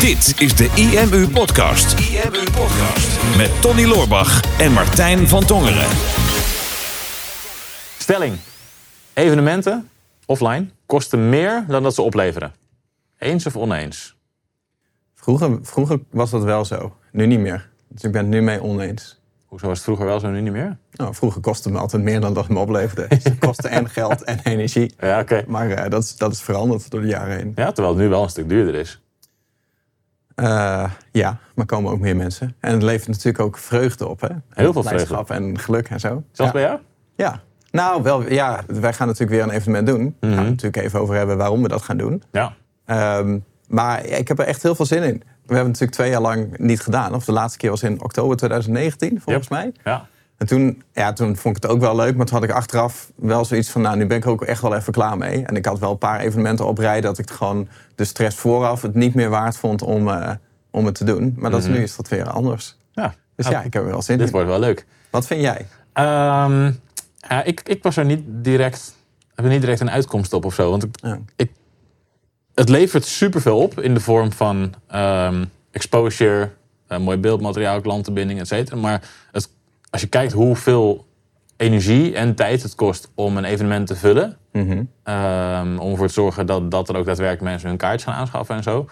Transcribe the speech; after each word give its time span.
Dit 0.00 0.40
is 0.40 0.56
de 0.56 0.70
IMU 0.74 1.28
Podcast. 1.28 1.98
IMU 1.98 2.44
Podcast. 2.44 3.36
Met 3.36 3.60
Tony 3.60 3.84
Loorbach 3.84 4.60
en 4.60 4.72
Martijn 4.72 5.28
van 5.28 5.44
Tongeren. 5.44 5.86
Stelling. 7.98 8.36
Evenementen, 9.12 9.88
offline, 10.26 10.68
kosten 10.86 11.28
meer 11.28 11.64
dan 11.66 11.82
dat 11.82 11.94
ze 11.94 12.02
opleveren. 12.02 12.52
Eens 13.18 13.46
of 13.46 13.56
oneens? 13.56 14.16
Vroeger, 15.14 15.58
vroeger 15.62 16.00
was 16.10 16.30
dat 16.30 16.42
wel 16.42 16.64
zo. 16.64 16.96
Nu 17.12 17.26
niet 17.26 17.40
meer. 17.40 17.68
Dus 17.88 18.02
ik 18.02 18.12
ben 18.12 18.20
het 18.20 18.30
nu 18.30 18.42
mee 18.42 18.62
oneens. 18.62 19.20
Hoezo 19.46 19.66
was 19.66 19.76
het 19.76 19.84
vroeger 19.84 20.06
wel 20.06 20.20
zo, 20.20 20.30
nu 20.30 20.40
niet 20.40 20.52
meer? 20.52 20.78
Nou, 20.92 21.14
vroeger 21.14 21.40
kostte 21.40 21.68
het 21.68 21.76
me 21.76 21.82
altijd 21.82 22.02
meer 22.02 22.20
dan 22.20 22.34
dat 22.34 22.44
het 22.44 22.52
me 22.52 22.58
opleverde. 22.58 23.06
Dus 23.08 23.24
het 23.24 23.38
kostte 23.38 23.68
en 23.68 23.88
geld 23.88 24.24
en 24.24 24.40
energie. 24.42 24.94
Ja, 24.98 25.20
oké. 25.20 25.44
Maar 25.46 25.70
eh, 25.70 25.90
dat, 25.90 26.02
is, 26.02 26.16
dat 26.16 26.32
is 26.32 26.40
veranderd 26.40 26.90
door 26.90 27.00
de 27.00 27.06
jaren 27.06 27.36
heen. 27.36 27.52
Ja, 27.54 27.72
terwijl 27.72 27.94
het 27.94 28.02
nu 28.02 28.08
wel 28.08 28.22
een 28.22 28.28
stuk 28.28 28.48
duurder 28.48 28.74
is. 28.74 29.00
Eh, 30.38 30.84
ja, 31.12 31.38
maar 31.54 31.66
komen 31.66 31.92
ook 31.92 31.98
meer 32.00 32.16
mensen. 32.16 32.54
En 32.60 32.72
het 32.72 32.82
levert 32.82 33.08
natuurlijk 33.08 33.44
ook 33.44 33.58
vreugde 33.58 34.08
op. 34.08 34.20
Hè? 34.20 34.28
En 34.28 34.42
Heel 34.50 34.72
veel 34.72 34.82
blijdschap 34.82 35.30
en 35.30 35.58
geluk 35.58 35.88
en 35.88 36.00
zo. 36.00 36.22
Zelfs 36.32 36.52
ja. 36.52 36.58
bij 36.58 36.62
jou? 36.62 36.78
Ja. 37.16 37.40
Nou, 37.70 38.02
wel, 38.02 38.30
ja, 38.32 38.60
wij 38.66 38.92
gaan 38.92 39.06
natuurlijk 39.06 39.32
weer 39.36 39.42
een 39.42 39.50
evenement 39.54 39.86
doen. 39.86 39.98
Daar 39.98 40.12
gaan 40.20 40.28
Mhm. 40.30 40.38
we 40.38 40.40
het 40.40 40.50
natuurlijk 40.50 40.82
even 40.84 41.00
over 41.00 41.14
hebben 41.14 41.36
waarom 41.36 41.62
we 41.62 41.68
dat 41.68 41.82
gaan 41.82 41.96
doen. 41.96 42.22
Ja. 42.32 42.52
Ehm, 42.84 43.38
maar 43.68 44.04
ik 44.04 44.28
heb 44.28 44.38
er 44.38 44.44
echt 44.46 44.62
heel 44.62 44.74
veel 44.74 44.86
zin 44.86 45.02
in. 45.02 45.22
We 45.22 45.54
hebben 45.54 45.56
het 45.56 45.66
natuurlijk 45.66 45.92
twee 45.92 46.10
jaar 46.10 46.20
lang 46.20 46.58
niet 46.58 46.80
gedaan. 46.80 47.14
Of 47.14 47.24
de 47.24 47.32
laatste 47.32 47.58
keer 47.58 47.70
was 47.70 47.82
in 47.82 48.02
oktober 48.02 48.36
2019, 48.36 49.20
volgens 49.20 49.48
mij. 49.48 49.72
Ja. 49.84 50.06
En 50.38 50.46
toen, 50.46 50.82
ja, 50.92 51.12
toen 51.12 51.36
vond 51.36 51.56
ik 51.56 51.62
het 51.62 51.72
ook 51.72 51.80
wel 51.80 51.96
leuk, 51.96 52.16
maar 52.16 52.26
toen 52.26 52.34
had 52.38 52.48
ik 52.48 52.54
achteraf 52.54 53.10
wel 53.16 53.44
zoiets 53.44 53.70
van, 53.70 53.80
nou, 53.82 53.96
nu 53.96 54.06
ben 54.06 54.16
ik 54.16 54.24
er 54.24 54.30
ook 54.30 54.42
echt 54.42 54.62
wel 54.62 54.74
even 54.74 54.92
klaar 54.92 55.16
mee. 55.18 55.44
En 55.44 55.56
ik 55.56 55.64
had 55.66 55.78
wel 55.78 55.90
een 55.90 55.98
paar 55.98 56.20
evenementen 56.20 56.66
op 56.66 56.78
rij 56.78 57.00
dat 57.00 57.18
ik 57.18 57.30
gewoon 57.30 57.68
de 57.94 58.04
stress 58.04 58.36
vooraf 58.36 58.82
het 58.82 58.94
niet 58.94 59.14
meer 59.14 59.28
waard 59.28 59.56
vond 59.56 59.82
om, 59.82 60.08
eh, 60.08 60.30
om 60.70 60.86
het 60.86 60.94
te 60.94 61.04
doen. 61.04 61.34
Maar 61.36 61.50
dat 61.50 61.60
is, 61.60 61.66
nu 61.66 61.82
is 61.82 61.96
dat 61.96 62.08
weer 62.08 62.30
anders. 62.30 62.76
ja. 62.92 63.14
Dus 63.36 63.48
ja, 63.48 63.62
ik 63.62 63.72
heb 63.72 63.82
er 63.82 63.88
wel 63.88 64.02
zin 64.02 64.16
Dit 64.18 64.26
in. 64.26 64.32
wordt 64.32 64.48
wel 64.48 64.58
leuk. 64.58 64.86
Wat 65.10 65.26
vind 65.26 65.40
jij? 65.40 65.66
Ehm, 65.92 66.72
ja, 67.16 67.42
ik, 67.44 67.60
ik 67.64 67.82
was 67.82 67.96
er 67.96 68.04
niet 68.04 68.22
direct, 68.26 68.94
heb 69.34 69.44
er 69.44 69.50
niet 69.50 69.60
direct 69.60 69.80
een 69.80 69.90
uitkomst 69.90 70.32
op 70.32 70.44
of 70.44 70.54
zo. 70.54 70.70
Want 70.70 70.82
ik, 70.84 70.90
Ja. 71.02 71.18
het 72.54 72.68
levert 72.68 73.04
superveel 73.04 73.58
op 73.58 73.80
in 73.80 73.94
de 73.94 74.00
vorm 74.00 74.32
van 74.32 74.74
ehm, 74.88 75.44
exposure, 75.70 76.50
eh, 76.86 76.98
mooi 76.98 77.16
beeldmateriaal, 77.16 77.80
klantenbinding, 77.80 78.40
et 78.40 78.46
cetera. 78.48 78.76
Maar 78.76 79.02
het, 79.32 79.48
als 79.90 80.00
je 80.00 80.06
kijkt 80.06 80.32
hoeveel 80.32 81.06
energie 81.56 82.14
en 82.14 82.34
tijd 82.34 82.62
het 82.62 82.74
kost 82.74 83.10
om 83.14 83.36
een 83.36 83.44
evenement 83.44 83.86
te 83.86 83.96
vullen, 83.96 84.36
Mhm. 84.52 84.82
ehm, 85.02 85.78
om 85.78 85.90
ervoor 85.90 86.06
te 86.06 86.12
zorgen 86.12 86.46
dat, 86.46 86.70
dat 86.70 86.88
er 86.88 86.96
ook 86.96 87.06
daadwerkelijk 87.06 87.42
mensen 87.50 87.68
hun 87.68 87.78
kaartjes 87.78 88.04
gaan 88.04 88.14
aanschaffen 88.20 88.56
en 88.56 88.62
zo. 88.62 88.88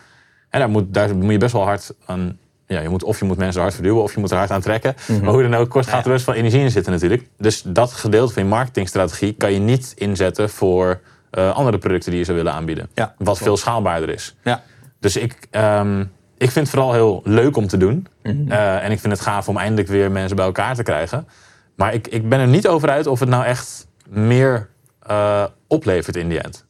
En 0.51 0.61
daar 0.61 0.69
moet, 0.71 0.95
daar 0.95 1.17
moet 1.17 1.31
je 1.33 1.39
best 1.39 1.53
wel 1.53 1.65
hard 1.65 1.95
aan. 2.07 2.39
Ja, 2.67 2.81
je 2.81 2.89
moet, 2.89 3.03
of 3.03 3.19
je 3.19 3.25
moet 3.25 3.37
mensen 3.37 3.61
hard 3.61 3.75
verduwen 3.75 4.03
of 4.03 4.15
je 4.15 4.21
moet 4.21 4.31
er 4.31 4.37
hard 4.37 4.51
aan 4.51 4.61
trekken. 4.61 4.95
Maar 5.23 5.33
hoe 5.33 5.43
dan 5.43 5.55
ook, 5.55 5.69
kost, 5.69 5.89
gaat 5.89 6.05
er 6.05 6.11
best 6.13 6.27
wel 6.27 6.35
energie 6.35 6.61
in 6.61 6.71
zitten 6.71 6.93
natuurlijk. 6.93 7.29
Dus 7.39 7.63
dat 7.63 7.93
gedeelte 7.93 8.33
van 8.33 8.43
je 8.43 8.49
marketingstrategie 8.49 9.33
kan 9.35 9.53
je 9.53 9.59
niet 9.59 9.93
inzetten 9.97 10.51
voor 10.51 11.01
eh, 11.31 11.55
andere 11.55 11.79
producten 11.79 12.11
die 12.11 12.19
je 12.19 12.25
zou 12.27 12.37
willen 12.37 12.53
aanbieden. 12.53 12.89
Ja, 12.95 13.15
wat 13.19 13.39
veel 13.39 13.57
schaalbaarder 13.57 14.09
is. 14.09 14.37
Ja. 14.45 14.63
Dus 15.01 15.17
ik, 15.17 15.47
ehm, 15.51 16.05
ik 16.39 16.51
vind 16.51 16.67
het 16.67 16.75
vooral 16.75 16.92
heel 16.92 17.20
leuk 17.25 17.56
om 17.56 17.67
te 17.67 17.77
doen. 17.77 18.06
Eh, 18.23 18.84
en 18.84 18.91
ik 18.91 19.01
vind 19.01 19.12
het 19.12 19.23
gaaf 19.23 19.48
om 19.48 19.56
eindelijk 19.56 19.89
weer 19.89 20.11
mensen 20.11 20.37
bij 20.37 20.45
elkaar 20.45 20.75
te 20.75 20.83
krijgen. 20.83 21.28
Maar 21.75 21.95
ik, 21.95 22.09
ik 22.09 22.28
ben 22.28 22.41
er 22.41 22.48
niet 22.48 22.69
over 22.69 22.91
uit 22.91 23.06
of 23.06 23.20
het 23.20 23.28
nou 23.28 23.45
echt 23.45 23.87
meer 24.09 24.69
eh, 25.01 25.45
oplevert 25.67 26.17
in 26.17 26.28
die 26.28 26.41
end. 26.41 26.65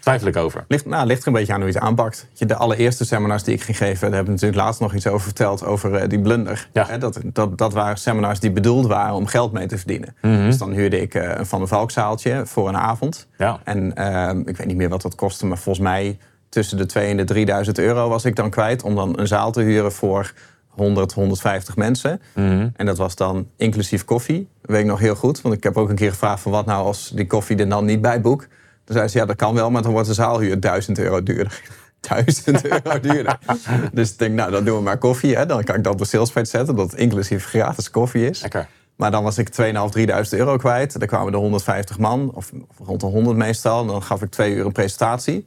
Twijfel 0.00 0.26
ik 0.28 0.36
over. 0.36 0.64
Ligt, 0.68 0.86
nou, 0.86 1.06
ligt 1.06 1.20
er 1.20 1.26
een 1.26 1.32
beetje 1.32 1.52
aan 1.52 1.60
hoe 1.60 1.68
je 1.68 1.74
het 1.74 1.84
aanpakt. 1.84 2.28
Je, 2.32 2.46
de 2.46 2.54
allereerste 2.54 3.04
seminars 3.04 3.42
die 3.42 3.54
ik 3.54 3.62
ging 3.62 3.76
geven, 3.76 4.00
daar 4.00 4.14
hebben 4.14 4.24
we 4.24 4.30
natuurlijk 4.30 4.60
laatst 4.60 4.80
nog 4.80 4.94
iets 4.94 5.06
over 5.06 5.20
verteld, 5.20 5.64
over 5.64 5.94
eh, 5.94 6.08
die 6.08 6.20
blunder. 6.20 6.68
Ja. 6.72 6.98
Dat, 6.98 7.20
dat, 7.24 7.58
dat 7.58 7.72
waren 7.72 7.96
seminars 7.96 8.40
die 8.40 8.50
bedoeld 8.50 8.86
waren 8.86 9.14
om 9.14 9.26
geld 9.26 9.52
mee 9.52 9.66
te 9.66 9.78
verdienen. 9.78 10.16
Dus 10.20 10.58
dan 10.58 10.72
huurde 10.72 11.00
ik 11.00 11.14
een 11.14 11.46
Van 11.46 11.58
der 11.58 11.68
Valk 11.68 11.90
zaaltje 11.90 12.42
voor 12.46 12.68
een 12.68 12.76
avond. 12.76 13.28
Ja. 13.38 13.60
En 13.64 13.94
ehm, 13.94 14.40
ik 14.40 14.56
weet 14.56 14.66
niet 14.66 14.76
meer 14.76 14.88
wat 14.88 15.02
dat 15.02 15.14
kostte, 15.14 15.46
maar 15.46 15.58
volgens 15.58 15.84
mij 15.84 16.18
tussen 16.48 16.76
de 16.76 16.86
2 16.86 17.10
en 17.10 17.16
de 17.16 17.24
3000 17.24 17.78
euro 17.78 18.08
was 18.08 18.24
ik 18.24 18.36
dan 18.36 18.50
kwijt 18.50 18.82
om 18.82 18.94
dan 18.94 19.18
een 19.18 19.26
zaal 19.26 19.52
te 19.52 19.60
huren 19.60 19.92
voor 19.92 20.32
100, 20.68 21.12
150 21.12 21.76
mensen. 21.76 22.20
En 22.76 22.86
dat 22.86 22.96
was 22.96 23.14
dan 23.14 23.48
inclusief 23.56 24.04
koffie. 24.04 24.48
Dat 24.60 24.70
weet 24.70 24.80
ik 24.80 24.86
nog 24.86 24.98
heel 24.98 25.14
goed, 25.14 25.40
want 25.40 25.54
ik 25.54 25.62
heb 25.62 25.76
ook 25.76 25.88
een 25.88 25.94
keer 25.94 26.10
gevraagd 26.10 26.42
van 26.42 26.52
wat 26.52 26.66
nou 26.66 26.84
als 26.84 27.10
die 27.14 27.26
koffie 27.26 27.56
er 27.56 27.68
dan 27.68 27.84
niet 27.84 28.00
bij 28.00 28.20
boek. 28.20 28.46
Toen 28.84 28.96
zei 28.96 29.08
ze, 29.08 29.18
ja 29.18 29.26
dat 29.26 29.36
kan 29.36 29.54
wel, 29.54 29.70
maar 29.70 29.82
dan 29.82 29.92
wordt 29.92 30.08
de 30.08 30.14
zaalhuur 30.14 30.60
1000 30.60 30.98
euro 30.98 31.22
duurder. 31.22 31.62
1000 32.00 32.64
euro 32.64 33.00
duurder. 33.00 33.38
dus 33.92 34.10
ik 34.10 34.18
denk, 34.18 34.34
nou 34.34 34.50
dan 34.50 34.64
doen 34.64 34.76
we 34.76 34.82
maar 34.82 34.98
koffie. 34.98 35.36
Hè. 35.36 35.46
Dan 35.46 35.64
kan 35.64 35.74
ik 35.74 35.84
dat 35.84 35.92
op 35.92 35.98
de 35.98 36.04
salespage 36.04 36.46
zetten, 36.46 36.76
dat 36.76 36.90
het 36.90 37.00
inclusief 37.00 37.44
gratis 37.44 37.90
koffie 37.90 38.28
is. 38.28 38.40
Lekker. 38.42 38.68
Maar 38.96 39.10
dan 39.10 39.22
was 39.22 39.38
ik 39.38 39.48
2.500, 39.50 39.54
3.000 39.98 40.38
euro 40.38 40.56
kwijt. 40.56 40.98
Dan 40.98 41.08
kwamen 41.08 41.32
er 41.32 41.38
150 41.38 41.98
man, 41.98 42.30
of 42.34 42.52
rond 42.84 43.00
de 43.00 43.06
100 43.06 43.36
meestal. 43.36 43.80
En 43.80 43.86
dan 43.86 44.02
gaf 44.02 44.22
ik 44.22 44.30
twee 44.30 44.54
uur 44.54 44.66
een 44.66 44.72
presentatie. 44.72 45.46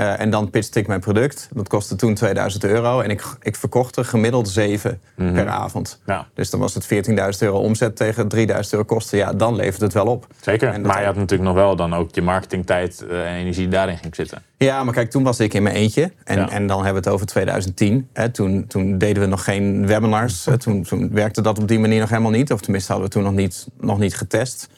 Eh, 0.00 0.20
en 0.20 0.30
dan 0.30 0.50
pitchte 0.50 0.78
ik 0.78 0.86
mijn 0.86 1.00
product. 1.00 1.48
Dat 1.52 1.68
kostte 1.68 1.96
toen 1.96 2.14
2000 2.14 2.64
euro. 2.64 3.00
En 3.00 3.10
ik, 3.10 3.22
ik 3.42 3.56
verkocht 3.56 3.96
er 3.96 4.04
gemiddeld 4.04 4.48
7 4.48 5.00
per 5.16 5.48
avond. 5.48 6.00
Ja. 6.06 6.26
Dus 6.34 6.50
dan 6.50 6.60
was 6.60 6.74
het 6.74 6.84
14.000 6.84 7.18
euro 7.38 7.58
omzet 7.58 7.96
tegen 7.96 8.28
3000 8.28 8.72
euro 8.74 8.84
kosten. 8.86 9.18
Ja, 9.18 9.32
dan 9.32 9.56
levert 9.56 9.80
het 9.80 9.92
wel 9.92 10.06
op. 10.06 10.26
Zeker. 10.40 10.80
Maar 10.80 11.00
je 11.00 11.06
had 11.06 11.16
natuurlijk 11.16 11.50
nog 11.50 11.54
wel 11.58 11.76
dan 11.76 11.94
ook 11.94 12.14
je 12.14 12.22
marketingtijd 12.22 13.04
eh, 13.10 13.28
en 13.28 13.34
energie 13.34 13.68
daarin 13.68 13.96
ging 13.98 14.14
zitten. 14.14 14.42
Ja, 14.56 14.84
maar 14.84 14.94
kijk, 14.94 15.10
toen 15.10 15.22
was 15.22 15.40
ik 15.40 15.54
in 15.54 15.62
mijn 15.62 15.74
eentje. 15.74 16.12
En, 16.24 16.38
Ja. 16.38 16.50
en 16.50 16.66
dan 16.66 16.84
hebben 16.84 17.02
we 17.02 17.08
het 17.08 17.14
over 17.14 17.26
2010. 17.26 18.08
Hè. 18.12 18.28
Toen, 18.28 18.66
toen 18.66 18.98
deden 18.98 19.22
we 19.22 19.28
nog 19.28 19.44
geen 19.44 19.86
webinars. 19.86 20.44
Hè. 20.44 20.58
Toen, 20.58 20.82
toen 20.82 21.10
werkte 21.12 21.42
dat 21.42 21.58
op 21.58 21.68
die 21.68 21.78
manier 21.78 22.00
nog 22.00 22.08
helemaal 22.08 22.30
niet. 22.30 22.52
Of 22.52 22.60
tenminste 22.60 22.92
hadden 22.92 23.10
we 23.10 23.14
toen 23.14 23.24
nog 23.24 23.34
niet, 23.34 23.66
nog 23.80 23.98
niet 23.98 24.16
getest. 24.16 24.68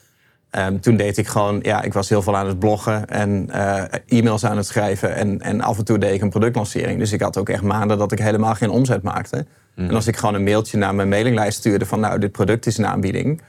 Ehm, 0.53 0.79
toen 0.79 0.95
deed 0.95 1.17
ik 1.17 1.27
gewoon, 1.27 1.59
ja, 1.61 1.81
ik 1.81 1.93
was 1.93 2.09
heel 2.09 2.21
veel 2.21 2.37
aan 2.37 2.47
het 2.47 2.59
bloggen 2.59 3.07
en 3.07 3.49
eh, 3.49 3.83
e-mails 4.07 4.45
aan 4.45 4.57
het 4.57 4.65
schrijven. 4.65 5.15
En, 5.15 5.41
en 5.41 5.61
af 5.61 5.77
en 5.77 5.85
toe 5.85 5.97
deed 5.97 6.13
ik 6.13 6.21
een 6.21 6.29
productlancering. 6.29 6.99
Dus 6.99 7.11
ik 7.11 7.21
had 7.21 7.37
ook 7.37 7.49
echt 7.49 7.61
maanden 7.61 7.97
dat 7.97 8.11
ik 8.11 8.19
helemaal 8.19 8.55
geen 8.55 8.69
omzet 8.69 9.01
maakte. 9.03 9.45
En 9.75 9.91
als 9.91 10.07
ik 10.07 10.17
gewoon 10.17 10.35
een 10.35 10.43
mailtje 10.43 10.77
naar 10.77 10.95
mijn 10.95 11.09
mailinglijst 11.09 11.57
stuurde 11.57 11.85
van, 11.85 11.99
nou, 11.99 12.19
dit 12.19 12.31
product 12.31 12.65
is 12.65 12.77
een 12.77 12.85
aanbieding. 12.85 13.41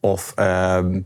Of 0.00 0.32
ehm, 0.34 1.00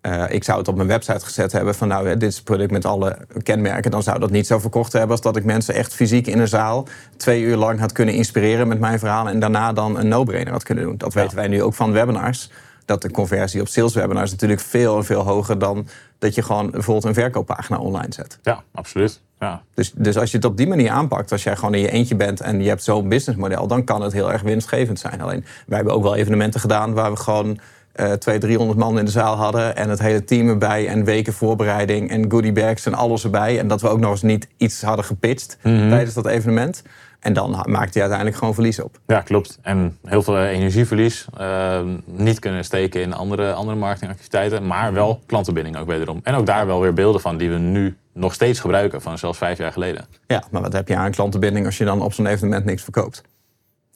eh, 0.00 0.24
ik 0.28 0.44
zou 0.44 0.58
het 0.58 0.68
op 0.68 0.76
mijn 0.76 0.88
website 0.88 1.24
gezet 1.24 1.52
hebben 1.52 1.74
van 1.74 1.88
nou, 1.88 2.08
dit 2.08 2.22
is 2.22 2.34
het 2.34 2.44
product 2.44 2.70
met 2.70 2.84
alle 2.84 3.18
kenmerken. 3.42 3.90
Dan 3.90 4.02
zou 4.02 4.18
dat 4.18 4.30
niet 4.30 4.46
zo 4.46 4.58
verkocht 4.58 4.92
hebben 4.92 5.10
als 5.10 5.20
dat 5.20 5.36
ik 5.36 5.44
mensen 5.44 5.74
echt 5.74 5.94
fysiek 5.94 6.26
in 6.26 6.38
een 6.38 6.48
zaal 6.48 6.88
twee 7.16 7.42
uur 7.42 7.56
lang 7.56 7.80
had 7.80 7.92
kunnen 7.92 8.14
inspireren 8.14 8.68
met 8.68 8.80
mijn 8.80 8.98
verhaal. 8.98 9.28
En 9.28 9.38
daarna 9.38 9.72
dan 9.72 9.98
een 9.98 10.08
no-brainer 10.08 10.52
had 10.52 10.62
kunnen 10.62 10.84
doen. 10.84 10.98
Dat 10.98 11.14
weten 11.14 11.36
wij 11.36 11.48
nu 11.48 11.62
ook 11.62 11.74
van 11.74 11.92
webinars. 11.92 12.50
Dat 12.86 13.02
de 13.02 13.10
conversie 13.10 13.60
op 13.60 13.68
sales 13.68 13.94
webinars 13.94 14.30
natuurlijk 14.30 14.60
veel 14.60 14.96
en 14.96 15.04
veel 15.04 15.22
hoger 15.22 15.58
dan 15.58 15.88
dat 16.18 16.34
je 16.34 16.42
gewoon 16.42 16.70
bijvoorbeeld 16.70 17.04
een 17.04 17.14
verkooppagina 17.14 17.78
online 17.78 18.12
zet. 18.12 18.38
Ja, 18.42 18.62
absoluut. 18.72 19.20
Ja. 19.40 19.62
Dus, 19.74 19.92
dus 19.94 20.16
als 20.18 20.30
je 20.30 20.36
het 20.36 20.46
op 20.46 20.56
die 20.56 20.66
manier 20.66 20.90
aanpakt, 20.90 21.32
als 21.32 21.42
jij 21.42 21.56
gewoon 21.56 21.74
in 21.74 21.80
je 21.80 21.90
eentje 21.90 22.16
bent 22.16 22.40
en 22.40 22.62
je 22.62 22.68
hebt 22.68 22.82
zo'n 22.82 23.08
businessmodel, 23.08 23.66
dan 23.66 23.84
kan 23.84 24.02
het 24.02 24.12
heel 24.12 24.32
erg 24.32 24.42
winstgevend 24.42 24.98
zijn. 24.98 25.20
Alleen 25.20 25.44
wij 25.66 25.76
hebben 25.76 25.94
ook 25.94 26.02
wel 26.02 26.16
evenementen 26.16 26.60
gedaan 26.60 26.94
waar 26.94 27.10
we 27.10 27.16
gewoon 27.16 27.58
eh 27.96 28.12
200, 28.12 28.40
300 28.40 28.78
man 28.78 28.98
in 28.98 29.04
de 29.04 29.10
zaal 29.10 29.36
hadden 29.36 29.76
en 29.76 29.90
het 29.90 29.98
hele 29.98 30.24
team 30.24 30.48
erbij 30.48 30.88
en 30.88 31.04
weken 31.04 31.32
voorbereiding 31.32 32.10
en 32.10 32.30
goodiebags 32.30 32.86
en 32.86 32.94
alles 32.94 33.24
erbij. 33.24 33.58
En 33.58 33.68
dat 33.68 33.80
we 33.80 33.88
ook 33.88 34.00
nog 34.00 34.10
eens 34.10 34.22
niet 34.22 34.48
iets 34.56 34.82
hadden 34.82 35.04
gepitcht 35.04 35.58
tijdens 35.62 36.14
dat 36.14 36.26
evenement. 36.26 36.82
En 37.20 37.32
dan 37.32 37.50
maakte 37.50 37.92
je 37.92 38.00
uiteindelijk 38.00 38.36
gewoon 38.38 38.54
verlies 38.54 38.80
op. 38.80 38.98
Ja, 39.06 39.20
klopt. 39.20 39.58
En 39.62 39.98
heel 40.04 40.22
veel 40.22 40.44
energieverlies. 40.44 41.26
eh, 41.36 41.80
niet 42.04 42.38
kunnen 42.38 42.64
steken 42.64 43.00
in 43.00 43.12
andere, 43.12 43.52
andere 43.52 43.76
marketingactiviteiten. 43.76 44.66
Maar 44.66 44.92
wel 44.92 45.20
klantenbinding 45.26 45.76
ook 45.76 45.86
wederom. 45.86 46.20
En 46.22 46.34
ook 46.34 46.46
daar 46.46 46.66
wel 46.66 46.80
weer 46.80 46.92
beelden 46.92 47.20
van 47.20 47.36
die 47.36 47.50
we 47.50 47.58
nu 47.58 47.96
nog 48.12 48.34
steeds 48.34 48.60
gebruiken. 48.60 49.02
Van 49.02 49.18
zelfs 49.18 49.38
vijf 49.38 49.58
jaar 49.58 49.72
geleden. 49.72 50.06
Ja, 50.26 50.42
maar 50.50 50.62
wat 50.62 50.72
heb 50.72 50.88
je 50.88 50.96
aan 50.96 51.10
klantenbinding 51.10 51.66
als 51.66 51.78
je 51.78 51.84
dan 51.84 52.02
op 52.02 52.12
zo'n 52.12 52.26
evenement 52.26 52.64
niks 52.64 52.82
verkoopt? 52.82 53.22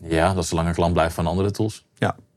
Ja, 0.05 0.35
dat 0.35 0.47
ze 0.47 0.55
langer 0.55 0.75
klant 0.75 0.93
blijven 0.93 1.15
van 1.15 1.27
andere 1.27 1.51
tools. 1.51 1.87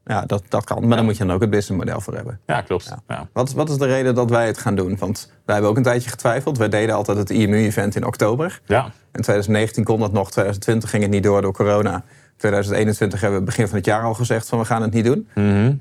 Ja, 0.06 0.16
ja 0.16 0.26
dat, 0.26 0.44
dat 0.50 0.64
kan. 0.64 0.88
Maar 0.88 0.98
dan 0.98 1.06
moet 1.06 1.18
je 1.18 1.26
dan 1.26 1.36
ook 1.36 1.42
het 1.42 1.50
businessmodel 1.50 2.02
voor 2.02 2.14
hebben. 2.16 2.40
Ja, 2.48 2.62
klopt. 2.62 2.94
Ja. 3.08 3.28
Wat, 3.34 3.48
is- 3.48 3.54
wat 3.54 3.70
is 3.70 3.78
de 3.78 3.86
reden 3.86 4.16
dat 4.16 4.30
wij 4.30 4.46
het 4.48 4.58
gaan 4.58 4.76
doen? 4.76 4.98
Want 5.00 5.32
wij 5.46 5.54
hebben 5.56 5.72
ook 5.72 5.78
een 5.78 5.84
tijdje 5.84 6.10
getwijfeld. 6.10 6.58
Wij 6.58 6.70
deden 6.70 6.96
altijd 6.96 7.18
het 7.18 7.30
IMU-event 7.30 7.96
in 7.96 8.06
oktober. 8.06 8.62
Ja. 8.66 8.84
In 8.86 9.22
2019 9.22 9.84
kon 9.84 10.00
dat 10.00 10.12
nog, 10.12 10.32
2020 10.32 10.90
ging 10.90 11.04
het 11.04 11.12
niet 11.12 11.24
door 11.24 11.42
door 11.42 11.54
corona. 11.54 12.04
2021 12.38 13.22
hebben 13.22 13.40
we 13.40 13.46
begin 13.46 13.68
van 13.68 13.78
het 13.78 13.86
jaar 13.86 14.04
al 14.04 14.14
gezegd 14.14 14.50
van 14.50 14.60
we 14.60 14.66
gaan 14.66 14.82
het 14.82 14.94
niet 14.94 15.06
doen. 15.06 15.28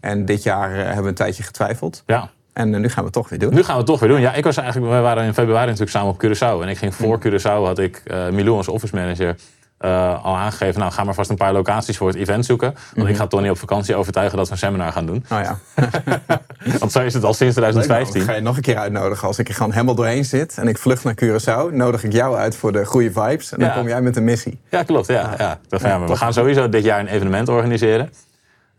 En 0.00 0.24
dit 0.24 0.42
jaar 0.42 0.70
eh, 0.72 0.84
hebben 0.84 1.02
we 1.02 1.08
een 1.08 1.14
tijdje 1.14 1.42
getwijfeld. 1.42 2.02
ja. 2.06 2.30
En 2.52 2.74
eh, 2.74 2.80
nu 2.80 2.86
gaan 2.88 2.98
we 2.98 3.04
het 3.04 3.12
toch 3.12 3.28
weer 3.28 3.38
doen. 3.38 3.54
Nu 3.54 3.62
gaan 3.62 3.72
we 3.72 3.78
het 3.80 3.86
toch 3.86 4.00
weer 4.00 4.08
doen. 4.08 4.20
Ja, 4.20 4.32
ik 4.34 4.44
was 4.44 4.56
eigenlijk, 4.56 4.92
we 4.92 4.98
waren 5.00 5.24
in 5.24 5.34
februari 5.34 5.64
natuurlijk 5.66 5.90
samen 5.90 6.08
op 6.10 6.24
Curaçao. 6.24 6.62
En 6.62 6.68
ik 6.68 6.76
ging 6.78 6.94
voor 6.94 7.18
Curaçao, 7.26 7.42
had 7.64 7.78
ik 7.78 8.02
eh 8.04 8.28
Milou 8.28 8.56
als 8.56 8.68
office 8.68 8.94
manager 8.94 9.36
eh, 9.82 10.24
al 10.24 10.36
aangegeven, 10.36 10.80
nou 10.80 10.92
ga 10.92 11.04
maar 11.04 11.14
vast 11.14 11.30
een 11.30 11.36
paar 11.36 11.52
locaties 11.52 11.96
voor 11.96 12.08
het 12.08 12.16
event 12.16 12.44
zoeken. 12.46 12.74
Want 12.94 13.08
ik 13.08 13.16
ga 13.16 13.26
Tony 13.26 13.48
op 13.48 13.58
vakantie 13.58 13.94
overtuigen 13.94 14.36
dat 14.36 14.46
we 14.46 14.52
een 14.52 14.58
seminar 14.58 14.92
gaan 14.92 15.06
doen. 15.06 15.24
Oh 15.32 15.38
ja. 15.42 15.58
Want 16.78 16.92
zo 16.92 17.00
is 17.00 17.14
het 17.14 17.24
al 17.24 17.34
sinds 17.34 17.54
Dan 17.54 17.64
2015. 17.70 18.22
ga 18.22 18.32
je 18.34 18.40
nog 18.40 18.56
een 18.56 18.62
keer 18.62 18.76
uitnodigen. 18.78 19.26
Als 19.28 19.38
ik 19.38 19.48
er 19.48 19.54
gewoon 19.54 19.72
helemaal 19.72 19.94
doorheen 19.94 20.24
zit 20.24 20.58
en 20.58 20.68
ik 20.68 20.78
vlucht 20.78 21.04
naar 21.04 21.14
Curaçao, 21.24 21.74
nodig 21.74 22.04
ik 22.04 22.12
jou 22.12 22.36
uit 22.36 22.56
voor 22.56 22.72
de 22.72 22.84
goede 22.86 23.12
vibes. 23.12 23.52
En 23.52 23.58
dan 23.58 23.68
Ja. 23.68 23.74
kom 23.74 23.88
jij 23.88 24.02
met 24.02 24.16
een 24.16 24.24
missie. 24.24 24.60
Ja, 24.70 24.82
klopt. 24.82 25.06
Ja, 25.06 25.34
ja. 25.38 25.58
Ik 25.70 25.80
van, 25.80 25.90
ja, 25.90 25.98
maar 25.98 26.08
we 26.08 26.16
gaan 26.16 26.32
sowieso 26.32 26.68
dit 26.68 26.84
jaar 26.84 27.00
een 27.00 27.06
evenement 27.06 27.48
organiseren. 27.48 28.10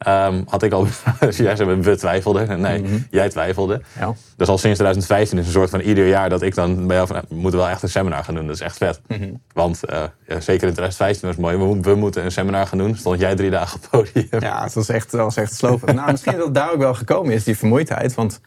Ehm, 0.03 0.41
had 0.47 0.63
ik 0.63 0.71
al, 0.73 0.87
jij 1.29 1.55
zei 1.55 1.75
we 1.75 1.95
twijfelden. 1.95 2.61
Nee, 2.61 3.05
jij 3.09 3.29
twijfelde. 3.29 3.81
Ja. 3.99 4.13
Dus 4.37 4.47
al 4.47 4.57
sinds 4.57 4.77
2015 4.79 5.37
is 5.37 5.45
een 5.45 5.51
soort 5.51 5.69
van 5.69 5.79
ieder 5.79 6.07
jaar 6.07 6.29
dat 6.29 6.41
ik 6.41 6.55
dan 6.55 6.87
bij 6.87 6.95
jou 6.95 7.07
van, 7.07 7.21
we 7.29 7.35
moeten 7.35 7.59
wel 7.59 7.69
echt 7.69 7.83
een 7.83 7.89
seminar 7.89 8.23
gaan 8.23 8.35
doen. 8.35 8.45
Dat 8.47 8.55
is 8.55 8.61
echt 8.61 8.77
vet. 8.77 9.01
Want 9.53 9.83
eh, 9.83 10.03
ja, 10.27 10.39
zeker 10.39 10.67
in 10.67 10.73
2015 10.73 11.27
was 11.27 11.35
het 11.35 11.45
mooi. 11.45 11.57
We, 11.57 11.63
mo- 11.63 11.81
we 11.81 11.95
moeten 11.95 12.23
een 12.25 12.31
seminar 12.31 12.67
gaan 12.67 12.77
doen. 12.77 12.95
Stond 12.95 13.19
jij 13.19 13.35
drie 13.35 13.49
dagen 13.49 13.79
op 13.83 13.87
podium. 13.91 14.27
Ja, 14.41 14.63
het 14.63 14.73
was 14.73 14.89
echt, 14.89 15.11
dat 15.11 15.19
was 15.21 15.35
echt 15.35 15.53
slopen. 15.53 15.95
nou, 15.95 16.11
misschien 16.11 16.35
dat 16.37 16.45
het 16.45 16.55
daar 16.55 16.71
ook 16.71 16.77
wel 16.79 16.93
gekomen 16.93 17.33
is, 17.33 17.43
die 17.43 17.57
vermoeidheid. 17.57 18.13
Want 18.13 18.41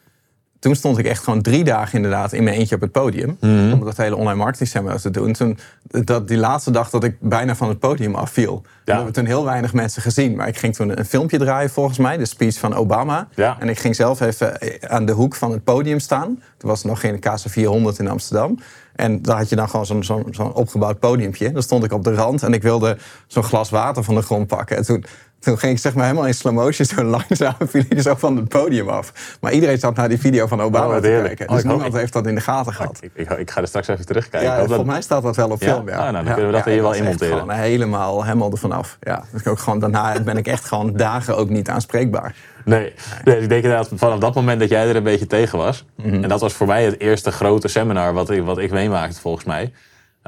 toen 0.59 0.75
stond 0.75 0.97
ik 0.97 1.05
echt 1.05 1.23
gewoon 1.23 1.41
drie 1.41 1.63
dagen 1.63 1.95
inderdaad 1.95 2.33
in 2.33 2.43
mijn 2.43 2.55
eentje 2.55 2.75
op 2.75 2.81
het 2.81 2.91
podium. 2.91 3.37
Om 3.41 3.85
dat 3.85 3.97
hele 3.97 4.15
online 4.15 4.37
marketing 4.37 4.69
seminar 4.69 4.99
te 4.99 5.11
doen. 5.11 5.33
Toen, 5.33 5.57
dat, 5.87 6.27
die 6.27 6.37
laatste 6.37 6.71
dag 6.71 6.89
dat 6.89 7.03
ik 7.03 7.17
bijna 7.19 7.55
van 7.55 7.69
het 7.69 7.79
podium 7.79 8.15
afviel. 8.15 8.61
We 8.85 8.93
hebben 8.93 9.13
toen 9.13 9.25
heel 9.25 9.45
weinig 9.45 9.73
mensen 9.73 10.01
gezien. 10.01 10.35
Maar 10.35 10.47
ik 10.47 10.57
ging 10.57 10.75
toen 10.75 10.97
een 10.99 11.05
filmpje 11.05 11.37
draaien 11.37 11.69
volgens 11.69 11.97
mij. 11.97 12.17
De 12.17 12.25
speech 12.25 12.59
van 12.59 12.73
Obama. 12.73 13.27
Ja. 13.35 13.57
En 13.59 13.69
ik 13.69 13.79
ging 13.79 13.95
zelf 13.95 14.19
even 14.19 14.57
aan 14.89 15.05
de 15.05 15.11
hoek 15.11 15.35
van 15.35 15.51
het 15.51 15.63
podium 15.63 15.99
staan. 15.99 16.41
Toen 16.57 16.69
was 16.69 16.81
er 16.81 16.87
nog 16.87 16.99
geen 16.99 17.19
KC 17.19 17.43
400 17.45 17.99
in 17.99 18.07
Amsterdam. 18.07 18.59
En 18.95 19.21
daar 19.21 19.37
had 19.37 19.49
je 19.49 19.55
dan 19.55 19.69
gewoon 19.69 19.85
zo'n 19.85 20.03
zo'n 20.03 20.27
zo'n 20.31 20.53
opgebouwd 20.53 20.99
podiumpje. 20.99 21.51
Dan 21.51 21.61
stond 21.61 21.83
ik 21.83 21.91
op 21.91 22.03
de 22.03 22.13
rand 22.13 22.43
en 22.43 22.53
ik 22.53 22.61
wilde 22.61 22.97
zo'n 23.27 23.43
glas 23.43 23.69
water 23.69 24.03
van 24.03 24.15
de 24.15 24.21
grond 24.21 24.47
pakken. 24.47 24.77
En 24.77 24.85
toen, 24.85 25.05
toen 25.39 25.57
ging 25.59 25.71
ik 25.73 25.79
zeg 25.79 25.93
maar 25.93 26.03
helemaal 26.05 26.27
in 26.27 26.33
slow 26.33 26.53
motion 26.53 26.85
zo 26.87 27.03
langzaam 27.03 27.53
viel 27.71 27.83
ik 27.89 28.01
zo 28.01 28.15
van 28.17 28.35
het 28.35 28.47
podium 28.47 28.89
af. 28.89 29.37
Maar 29.41 29.51
iedereen 29.51 29.79
zat 29.79 29.95
naar 29.95 30.09
die 30.09 30.19
video 30.19 30.47
van 30.47 30.61
Obama 30.61 30.95
Oh, 30.95 31.01
te 31.01 31.21
kijken. 31.23 31.49
Oh, 31.49 31.55
Dus 31.55 31.63
hoop- 31.63 31.71
niemand 31.73 31.93
heeft 31.93 32.13
dat 32.13 32.27
in 32.27 32.35
de 32.35 32.41
gaten 32.41 32.73
gehad. 32.73 32.97
Ik, 33.01 33.11
ik, 33.13 33.29
ik 33.29 33.51
ga 33.51 33.61
er 33.61 33.67
straks 33.67 33.87
even 33.87 34.05
terugkijken. 34.05 34.49
Ja, 34.49 34.57
dat- 34.57 34.65
volgens 34.67 34.87
mij 34.89 35.01
staat 35.01 35.23
dat 35.23 35.35
wel 35.35 35.49
op 35.49 35.61
Ja? 35.61 35.73
film. 35.73 35.87
Ja. 35.89 35.95
Ah, 35.95 36.01
nou, 36.11 36.13
dan 36.13 36.23
kunnen 36.33 36.45
we 36.45 36.51
dat 36.57 36.65
er 36.65 36.71
hier 36.71 36.81
wel 36.81 36.93
in 36.93 37.03
monteren. 37.03 37.37
Gewoon 37.39 37.55
helemaal, 37.55 38.23
helemaal 38.23 38.51
ervan 38.51 38.71
af. 38.71 38.97
Ja. 39.01 39.23
Dus 39.31 39.41
ik 39.41 39.47
ook 39.47 39.59
gewoon, 39.59 39.79
daarna 39.79 40.21
ben 40.21 40.37
ik 40.37 40.47
echt 40.47 40.65
gewoon 40.65 40.93
dagen 40.93 41.37
ook 41.37 41.49
niet 41.49 41.69
aanspreekbaar. 41.69 42.35
Nee, 42.65 42.93
nee, 43.23 43.39
ik 43.41 43.49
denk 43.49 43.63
inderdaad 43.63 43.89
vanaf 43.95 44.19
dat 44.19 44.33
moment 44.35 44.59
dat 44.59 44.69
jij 44.69 44.87
er 44.89 44.95
een 44.95 45.03
beetje 45.03 45.27
tegen 45.27 45.57
was. 45.57 45.85
Mhm. 45.95 46.23
En 46.23 46.29
dat 46.29 46.41
was 46.41 46.53
voor 46.53 46.67
mij 46.67 46.85
het 46.85 46.99
eerste 46.99 47.31
grote 47.31 47.67
seminar 47.67 48.13
wat 48.13 48.29
ik, 48.29 48.43
wat 48.43 48.57
ik 48.57 48.71
meemaakte 48.71 49.19
volgens 49.21 49.45
mij. 49.45 49.73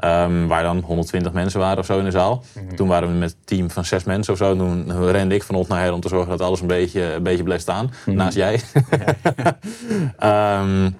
Ehm, 0.00 0.46
waar 0.46 0.62
dan 0.62 0.82
120 0.86 1.32
mensen 1.32 1.60
waren 1.60 1.78
of 1.78 1.86
zo 1.86 1.98
in 1.98 2.04
de 2.04 2.10
zaal. 2.10 2.44
Mhm. 2.52 2.74
Toen 2.74 2.88
waren 2.88 3.08
we 3.08 3.14
met 3.14 3.30
een 3.30 3.36
team 3.44 3.70
van 3.70 3.84
zes 3.84 4.04
mensen 4.04 4.32
of 4.32 4.38
zo. 4.38 4.56
Toen 4.56 5.10
rende 5.10 5.34
ik 5.34 5.42
van 5.42 5.54
ons 5.54 5.68
naar 5.68 5.80
her 5.80 5.92
om 5.92 6.00
te 6.00 6.08
zorgen 6.08 6.30
dat 6.30 6.40
alles 6.40 6.60
een 6.60 6.66
beetje, 6.66 7.02
een 7.02 7.22
beetje 7.22 7.42
bleef 7.42 7.60
staan. 7.60 7.90
Mhm. 8.04 8.16
Naast 8.16 8.36
jij. 8.36 8.60
Ehm, 10.18 10.90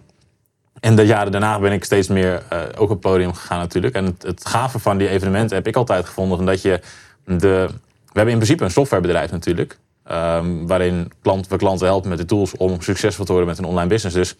en 0.81 0.97
de 0.97 1.06
jaren 1.06 1.32
daarna 1.32 1.58
ben 1.58 1.73
ik 1.73 1.85
steeds 1.85 2.08
meer 2.08 2.43
eh, 2.49 2.58
ook 2.75 2.81
op 2.81 2.88
het 2.88 3.00
podium 3.00 3.35
gegaan 3.35 3.58
natuurlijk. 3.58 3.94
En 3.94 4.05
het, 4.05 4.23
het 4.23 4.47
gave 4.47 4.79
van 4.79 4.99
die 4.99 5.08
evenementen 5.08 5.56
heb 5.56 5.67
ik 5.67 5.76
altijd 5.76 6.06
gevonden. 6.06 6.38
Omdat 6.38 6.62
je 6.62 6.81
de... 7.25 7.69
We 8.12 8.17
hebben 8.17 8.32
in 8.32 8.41
principe 8.41 8.64
een 8.64 8.70
softwarebedrijf 8.70 9.31
natuurlijk. 9.31 9.79
ehm, 10.05 10.67
waarin 10.67 11.12
klant, 11.23 11.49
we 11.49 11.56
klanten 11.56 11.87
helpen 11.87 12.08
met 12.08 12.19
de 12.19 12.25
tools 12.25 12.56
om 12.56 12.81
succesvol 12.81 13.25
te 13.25 13.32
worden 13.32 13.50
met 13.50 13.58
een 13.58 13.64
online 13.64 13.88
business. 13.88 14.17
Dus 14.17 14.37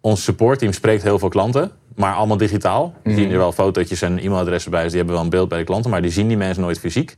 ons 0.00 0.24
supportteam 0.24 0.72
spreekt 0.72 1.02
heel 1.02 1.18
veel 1.18 1.28
klanten, 1.28 1.70
maar 2.00 2.14
allemaal 2.14 2.36
digitaal. 2.36 2.94
Die 3.04 3.14
zien 3.14 3.30
er 3.30 3.38
wel 3.38 3.52
fotootjes 3.52 4.02
en 4.02 4.18
e-mailadressen 4.18 4.70
bij, 4.70 4.80
dus 4.82 4.88
die 4.90 4.98
hebben 4.98 5.16
wel 5.16 5.24
een 5.24 5.30
beeld 5.30 5.48
bij 5.48 5.58
de 5.58 5.64
klanten, 5.64 5.90
maar 5.90 6.02
die 6.02 6.10
zien 6.10 6.28
die 6.28 6.36
mensen 6.36 6.62
nooit 6.62 6.78
fysiek. 6.78 7.16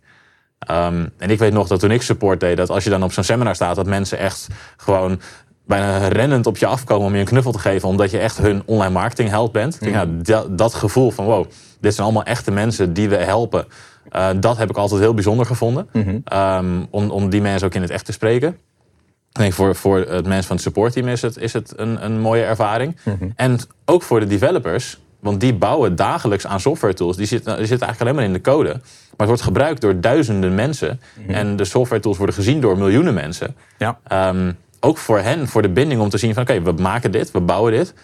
Ehm, 0.59 1.07
en 1.19 1.31
ik 1.31 1.39
weet 1.39 1.53
nog 1.53 1.67
dat 1.69 1.81
toen 1.81 1.91
ik 1.91 2.03
support 2.03 2.41
deed, 2.41 2.57
dat 2.57 2.71
als 2.71 2.85
je 2.85 2.91
dan 2.91 3.03
op 3.03 3.13
zo'n 3.13 3.25
seminar 3.25 3.55
staat, 3.55 3.77
dat 3.77 3.87
mensen 3.87 4.19
echt 4.19 4.47
gewoon 4.77 5.21
bijna 5.67 6.09
rennend 6.09 6.47
op 6.47 6.57
je 6.57 6.67
afkomen 6.67 7.07
om 7.07 7.13
je 7.15 7.19
een 7.21 7.25
knuffel 7.27 7.53
te 7.53 7.59
geven, 7.59 7.89
omdat 7.89 8.11
je 8.11 8.19
echt 8.19 8.39
hun 8.39 8.63
online 8.65 8.93
marketing 8.93 9.29
held 9.29 9.53
bent. 9.53 9.81
Denk, 9.81 9.95
ja, 9.95 10.07
dat, 10.23 10.59
dat 10.59 10.75
gevoel 10.75 11.11
van 11.11 11.25
wow, 11.25 11.45
dit 11.81 11.95
zijn 11.95 12.07
allemaal 12.07 12.25
echte 12.25 12.51
mensen 12.51 12.93
die 12.93 13.09
we 13.09 13.17
helpen. 13.17 13.65
eh, 14.11 14.29
dat 14.37 14.57
heb 14.57 14.71
ik 14.71 14.77
altijd 14.77 15.01
heel 15.01 15.15
bijzonder 15.15 15.47
gevonden. 15.47 15.89
Ehm, 16.25 16.85
om, 16.91 17.11
om 17.11 17.31
die 17.31 17.41
mensen 17.41 17.67
ook 17.67 17.75
in 17.75 17.83
het 17.83 17.91
echt 17.91 18.05
te 18.05 18.13
spreken. 18.13 18.57
Ik 19.33 19.41
denk 19.41 19.53
voor, 19.53 19.75
voor 19.75 19.99
het 19.99 20.27
mensen 20.27 20.45
van 20.47 20.57
het 20.57 20.65
supportteam 20.65 21.09
is 21.09 21.23
het, 21.23 21.37
is 21.37 21.53
het 21.53 21.73
een, 21.77 22.05
een 22.05 22.21
mooie 22.21 22.43
ervaring. 22.43 22.97
En 23.37 23.59
ook 23.85 24.03
voor 24.03 24.21
de 24.21 24.27
developers, 24.27 25.01
want 25.21 25.41
die 25.41 25.55
bouwen 25.55 25.97
dagelijks 25.97 26.47
aan 26.47 26.61
software 26.61 26.95
tools. 26.95 27.17
Die 27.17 27.27
zitten, 27.27 27.57
die 27.57 27.67
zitten 27.67 27.87
eigenlijk 27.87 28.01
alleen 28.01 28.15
maar 28.15 28.37
in 28.37 28.43
de 28.43 28.51
code. 28.51 28.69
Maar 28.69 28.81
het 29.17 29.27
wordt 29.27 29.43
gebruikt 29.43 29.81
door 29.81 30.01
duizenden 30.01 30.55
mensen. 30.55 31.01
En 31.27 31.57
de 31.57 31.65
software 31.65 32.03
tools 32.03 32.17
worden 32.17 32.35
gezien 32.35 32.61
door 32.61 32.79
miljoenen 32.79 33.15
mensen. 33.15 33.57
Ja. 33.79 33.99
Ehm, 34.07 34.53
ook 34.81 34.99
voor 34.99 35.19
hen, 35.19 35.49
voor 35.49 35.63
de 35.63 35.69
binding 35.69 36.01
om 36.01 36.09
te 36.09 36.19
zien 36.19 36.35
van 36.35 36.43
oké, 36.43 36.63
we 36.63 36.73
maken 36.73 37.11
dit, 37.11 37.31
we 37.31 37.41
bouwen 37.41 37.73
dit. 37.73 37.95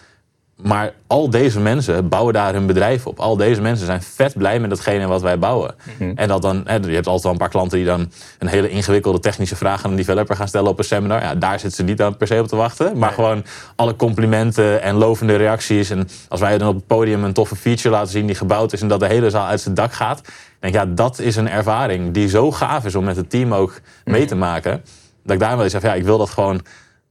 Maar 0.61 0.93
al 1.07 1.29
deze 1.29 1.59
mensen 1.59 2.09
bouwen 2.09 2.33
daar 2.33 2.53
hun 2.53 2.65
bedrijf 2.65 3.07
op. 3.07 3.19
Al 3.19 3.37
deze 3.37 3.61
mensen 3.61 3.85
zijn 3.85 4.01
vet 4.01 4.33
blij 4.37 4.59
met 4.59 4.69
datgene 4.69 5.07
wat 5.07 5.21
wij 5.21 5.39
bouwen. 5.39 5.75
En 6.15 6.27
dat 6.27 6.41
dan, 6.41 6.63
je 6.65 6.71
hebt 6.71 7.07
altijd 7.07 7.23
wel 7.23 7.31
een 7.31 7.37
paar 7.37 7.49
klanten 7.49 7.77
die 7.77 7.87
dan 7.87 8.11
een 8.39 8.47
hele 8.47 8.69
ingewikkelde 8.69 9.19
technische 9.19 9.55
vraag 9.55 9.85
aan 9.85 9.91
een 9.91 9.97
developer 9.97 10.35
gaan 10.35 10.47
stellen 10.47 10.69
op 10.69 10.77
een 10.77 10.83
seminar. 10.83 11.21
Ja, 11.21 11.35
daar 11.35 11.59
zitten 11.59 11.71
ze 11.71 11.83
niet 11.83 12.01
aan 12.01 12.17
per 12.17 12.27
se 12.27 12.39
op 12.39 12.47
te 12.47 12.55
wachten. 12.55 12.97
Maar 12.97 13.11
gewoon 13.11 13.45
alle 13.75 13.95
complimenten 13.95 14.81
en 14.81 14.95
lovende 14.95 15.35
reacties. 15.35 15.89
En 15.89 16.07
als 16.29 16.39
wij 16.39 16.57
dan 16.57 16.67
op 16.67 16.75
het 16.75 16.87
podium 16.87 17.23
een 17.23 17.33
toffe 17.33 17.55
feature 17.55 17.89
laten 17.89 18.11
zien 18.11 18.25
die 18.25 18.35
gebouwd 18.35 18.73
is 18.73 18.81
en 18.81 18.87
dat 18.87 18.99
de 18.99 19.07
hele 19.07 19.29
zaal 19.29 19.45
uit 19.45 19.61
zijn 19.61 19.75
dak 19.75 19.93
gaat. 19.93 20.21
denk 20.59 20.73
ik, 20.73 20.79
ja, 20.81 20.85
dat 20.85 21.19
is 21.19 21.35
een 21.35 21.49
ervaring 21.49 22.13
die 22.13 22.29
zo 22.29 22.51
gaaf 22.51 22.85
is 22.85 22.95
om 22.95 23.03
met 23.03 23.15
het 23.15 23.29
team 23.29 23.53
ook 23.53 23.81
mee 24.05 24.25
te 24.25 24.35
maken. 24.35 24.81
Dat 25.23 25.33
ik 25.33 25.39
daarom 25.39 25.57
wel 25.57 25.63
eens 25.63 25.73
zeg, 25.73 25.81
ja, 25.81 25.93
ik 25.93 26.03
wil 26.03 26.17
dat 26.17 26.29
gewoon 26.29 26.61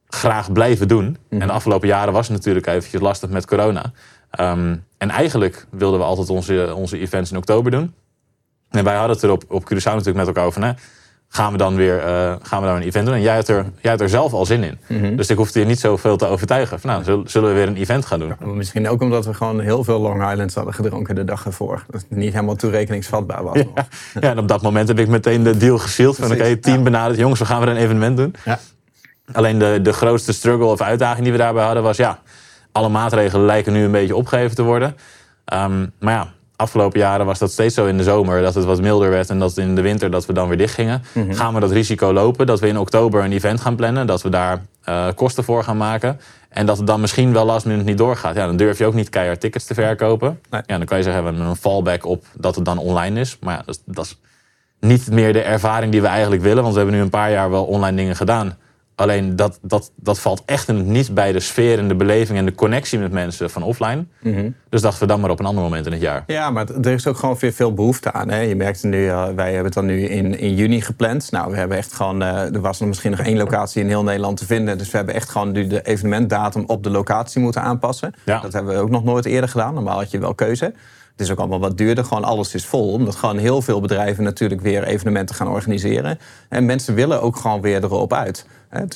graag 0.08 0.52
blijven 0.52 0.88
doen. 0.88 1.16
En 1.28 1.38
de 1.38 1.52
afgelopen 1.52 1.88
jaren 1.88 2.12
was 2.12 2.28
het 2.28 2.36
natuurlijk 2.36 2.66
eventjes 2.66 3.00
lastig 3.00 3.30
met 3.30 3.46
corona. 3.46 3.92
Ehm, 4.30 4.76
en 4.98 5.10
eigenlijk 5.10 5.66
wilden 5.70 5.98
we 5.98 6.04
altijd 6.04 6.30
onze, 6.30 6.74
onze 6.74 6.98
events 6.98 7.30
in 7.30 7.36
oktober 7.36 7.70
doen. 7.70 7.94
En 8.70 8.84
wij 8.84 8.94
hadden 8.94 9.14
het 9.14 9.24
er 9.24 9.30
op, 9.30 9.44
op 9.48 9.62
Curaçao 9.64 9.84
natuurlijk 9.84 10.16
met 10.16 10.26
elkaar 10.26 10.44
over. 10.44 10.64
Hè? 10.64 10.72
Gaan 11.28 11.52
we 11.52 11.58
dan 11.58 11.76
weer 11.76 11.98
eh, 11.98 12.34
gaan 12.42 12.60
we 12.60 12.66
dan 12.66 12.76
een 12.76 12.82
event 12.82 13.06
doen? 13.06 13.14
En 13.14 13.20
jij 13.20 13.34
had 13.34 13.48
er, 13.48 13.64
jij 13.80 13.90
had 13.90 14.00
er 14.00 14.08
zelf 14.08 14.32
al 14.32 14.46
zin 14.46 14.62
in. 14.62 15.16
Dus 15.16 15.30
ik 15.30 15.36
hoefde 15.36 15.60
je 15.60 15.66
niet 15.66 15.80
zoveel 15.80 16.16
te 16.16 16.26
overtuigen. 16.26 16.80
Van, 16.80 16.90
nou, 16.90 17.22
zullen, 17.26 17.48
we 17.48 17.54
weer 17.54 17.66
een 17.68 17.76
event 17.76 18.06
gaan 18.06 18.18
doen? 18.18 18.34
Misschien 18.56 18.88
ook 18.88 19.00
omdat 19.00 19.26
we 19.26 19.34
gewoon 19.34 19.60
heel 19.60 19.84
veel 19.84 20.00
Long 20.00 20.30
Islands 20.30 20.54
hadden 20.54 20.74
gedronken 20.74 21.14
de 21.14 21.24
dag 21.24 21.44
ervoor. 21.44 21.84
Dat 21.90 22.04
het 22.08 22.18
niet 22.18 22.32
helemaal 22.32 22.56
toerekeningsvatbaar 22.56 23.42
was. 23.44 23.58
Ja, 24.20 24.30
en 24.30 24.38
op 24.38 24.48
dat 24.48 24.62
moment 24.62 24.88
heb 24.88 24.98
ik 24.98 25.08
meteen 25.08 25.42
de 25.42 25.56
deal 25.56 25.78
gesealed. 25.78 26.16
Van 26.16 26.32
oké, 26.32 26.44
het 26.44 26.62
team 26.62 26.82
benaderd. 26.84 27.18
Jongens, 27.18 27.40
we 27.40 27.46
gaan 27.46 27.60
weer 27.60 27.68
een 27.68 27.76
evenement 27.76 28.16
doen. 28.16 28.34
Alleen 29.32 29.58
de, 29.58 29.78
de 29.82 29.92
grootste 29.92 30.32
struggle 30.32 30.66
of 30.66 30.80
uitdaging 30.80 31.22
die 31.22 31.32
we 31.32 31.38
daarbij 31.38 31.64
hadden 31.64 31.82
was... 31.82 31.96
ja, 31.96 32.18
alle 32.72 32.88
maatregelen 32.88 33.46
lijken 33.46 33.72
nu 33.72 33.84
een 33.84 33.90
beetje 33.90 34.16
opgegeven 34.16 34.56
te 34.56 34.62
worden. 34.62 34.96
Ehm, 35.44 35.86
maar 36.00 36.14
ja, 36.14 36.28
afgelopen 36.56 36.98
jaren 36.98 37.26
was 37.26 37.38
dat 37.38 37.50
steeds 37.50 37.74
zo 37.74 37.86
in 37.86 37.96
de 37.96 38.02
zomer... 38.02 38.42
dat 38.42 38.54
het 38.54 38.64
wat 38.64 38.80
milder 38.80 39.10
werd 39.10 39.30
en 39.30 39.38
dat 39.38 39.56
in 39.56 39.74
de 39.74 39.80
winter 39.80 40.10
dat 40.10 40.26
we 40.26 40.32
dan 40.32 40.48
weer 40.48 40.56
dicht 40.56 40.74
gingen. 40.74 41.02
Gaan 41.30 41.54
we 41.54 41.60
dat 41.60 41.70
risico 41.70 42.12
lopen 42.12 42.46
dat 42.46 42.60
we 42.60 42.68
in 42.68 42.78
oktober 42.78 43.24
een 43.24 43.32
event 43.32 43.60
gaan 43.60 43.76
plannen... 43.76 44.06
dat 44.06 44.22
we 44.22 44.28
daar 44.28 44.62
eh, 44.84 45.06
kosten 45.14 45.44
voor 45.44 45.64
gaan 45.64 45.76
maken... 45.76 46.20
en 46.48 46.66
dat 46.66 46.76
het 46.76 46.86
dan 46.86 47.00
misschien 47.00 47.32
wel 47.32 47.44
last 47.44 47.66
minute 47.66 47.84
niet 47.84 47.98
doorgaat. 47.98 48.34
Ja, 48.34 48.46
dan 48.46 48.56
durf 48.56 48.78
je 48.78 48.86
ook 48.86 48.94
niet 48.94 49.08
keihard 49.08 49.40
tickets 49.40 49.64
te 49.64 49.74
verkopen. 49.74 50.40
Nee. 50.50 50.62
Ja, 50.66 50.76
dan 50.76 50.86
kan 50.86 50.96
je 50.96 51.04
zeggen, 51.04 51.22
we 51.22 51.28
hebben 51.28 51.48
een 51.48 51.56
fallback 51.56 52.06
op 52.06 52.24
dat 52.34 52.54
het 52.54 52.64
dan 52.64 52.78
online 52.78 53.20
is. 53.20 53.36
Maar 53.40 53.54
ja, 53.54 53.74
dat 53.84 54.04
is 54.04 54.20
niet 54.80 55.10
meer 55.10 55.32
de 55.32 55.42
ervaring 55.42 55.92
die 55.92 56.00
we 56.00 56.06
eigenlijk 56.06 56.42
willen. 56.42 56.62
Want 56.62 56.74
we 56.74 56.80
hebben 56.80 56.98
nu 56.98 57.02
een 57.02 57.10
paar 57.10 57.30
jaar 57.30 57.50
wel 57.50 57.64
online 57.64 57.96
dingen 57.96 58.16
gedaan. 58.16 58.56
Alleen 58.98 59.36
dat, 59.36 59.58
dat, 59.62 59.92
dat 59.96 60.18
valt 60.18 60.42
echt 60.44 60.72
niet 60.72 61.14
bij 61.14 61.32
de 61.32 61.40
sfeer 61.40 61.78
en 61.78 61.88
de 61.88 61.94
beleving 61.94 62.38
en 62.38 62.44
de 62.44 62.54
connectie 62.54 62.98
met 62.98 63.12
mensen 63.12 63.50
van 63.50 63.62
offline. 63.62 64.04
Dus 64.68 64.80
dachten 64.80 65.00
we 65.00 65.06
dan 65.06 65.20
maar 65.20 65.30
op 65.30 65.40
een 65.40 65.46
ander 65.46 65.62
moment 65.62 65.86
in 65.86 65.92
het 65.92 66.00
jaar. 66.00 66.24
Ja, 66.26 66.50
maar 66.50 66.66
er 66.70 66.92
is 66.92 67.06
ook 67.06 67.16
gewoon 67.16 67.38
veel, 67.38 67.52
veel 67.52 67.74
behoefte 67.74 68.12
aan. 68.12 68.30
Hè? 68.30 68.40
Je 68.40 68.56
merkt 68.56 68.82
nu, 68.82 69.08
eh, 69.08 69.28
wij 69.34 69.46
hebben 69.46 69.64
het 69.64 69.74
dan 69.74 69.86
nu 69.86 70.04
in, 70.04 70.38
in 70.38 70.54
juni 70.54 70.80
gepland. 70.80 71.30
Nou, 71.30 71.50
we 71.50 71.56
hebben 71.56 71.76
echt 71.76 71.92
gewoon, 71.92 72.22
eh, 72.22 72.54
er 72.54 72.60
was 72.60 72.78
nog 72.78 72.88
misschien 72.88 73.10
nog 73.10 73.20
één 73.20 73.36
locatie 73.36 73.82
in 73.82 73.88
heel 73.88 74.02
Nederland 74.02 74.36
te 74.36 74.46
vinden. 74.46 74.78
Dus 74.78 74.90
we 74.90 74.96
hebben 74.96 75.14
echt 75.14 75.28
gewoon 75.28 75.52
nu 75.52 75.66
de 75.66 75.82
evenementdatum 75.82 76.64
op 76.66 76.82
de 76.82 76.90
locatie 76.90 77.40
moeten 77.40 77.62
aanpassen. 77.62 78.14
Ja. 78.24 78.40
Dat 78.40 78.52
hebben 78.52 78.74
we 78.74 78.80
ook 78.80 78.90
nog 78.90 79.04
nooit 79.04 79.24
eerder 79.24 79.50
gedaan. 79.50 79.74
Normaal 79.74 79.98
had 79.98 80.10
je 80.10 80.18
wel 80.18 80.34
keuze. 80.34 80.72
Het 81.18 81.26
is 81.26 81.32
ook 81.32 81.38
allemaal 81.38 81.60
wat 81.60 81.76
duurder, 81.78 82.04
gewoon 82.04 82.24
alles 82.24 82.54
is 82.54 82.66
vol. 82.66 82.92
Omdat 82.92 83.16
gewoon 83.16 83.38
heel 83.38 83.62
veel 83.62 83.80
bedrijven 83.80 84.24
natuurlijk 84.24 84.60
weer 84.60 84.84
evenementen 84.84 85.34
gaan 85.34 85.48
organiseren. 85.48 86.18
En 86.48 86.66
mensen 86.66 86.94
willen 86.94 87.22
ook 87.22 87.36
gewoon 87.36 87.60
weer 87.60 87.84
erop 87.84 88.12
uit. 88.12 88.46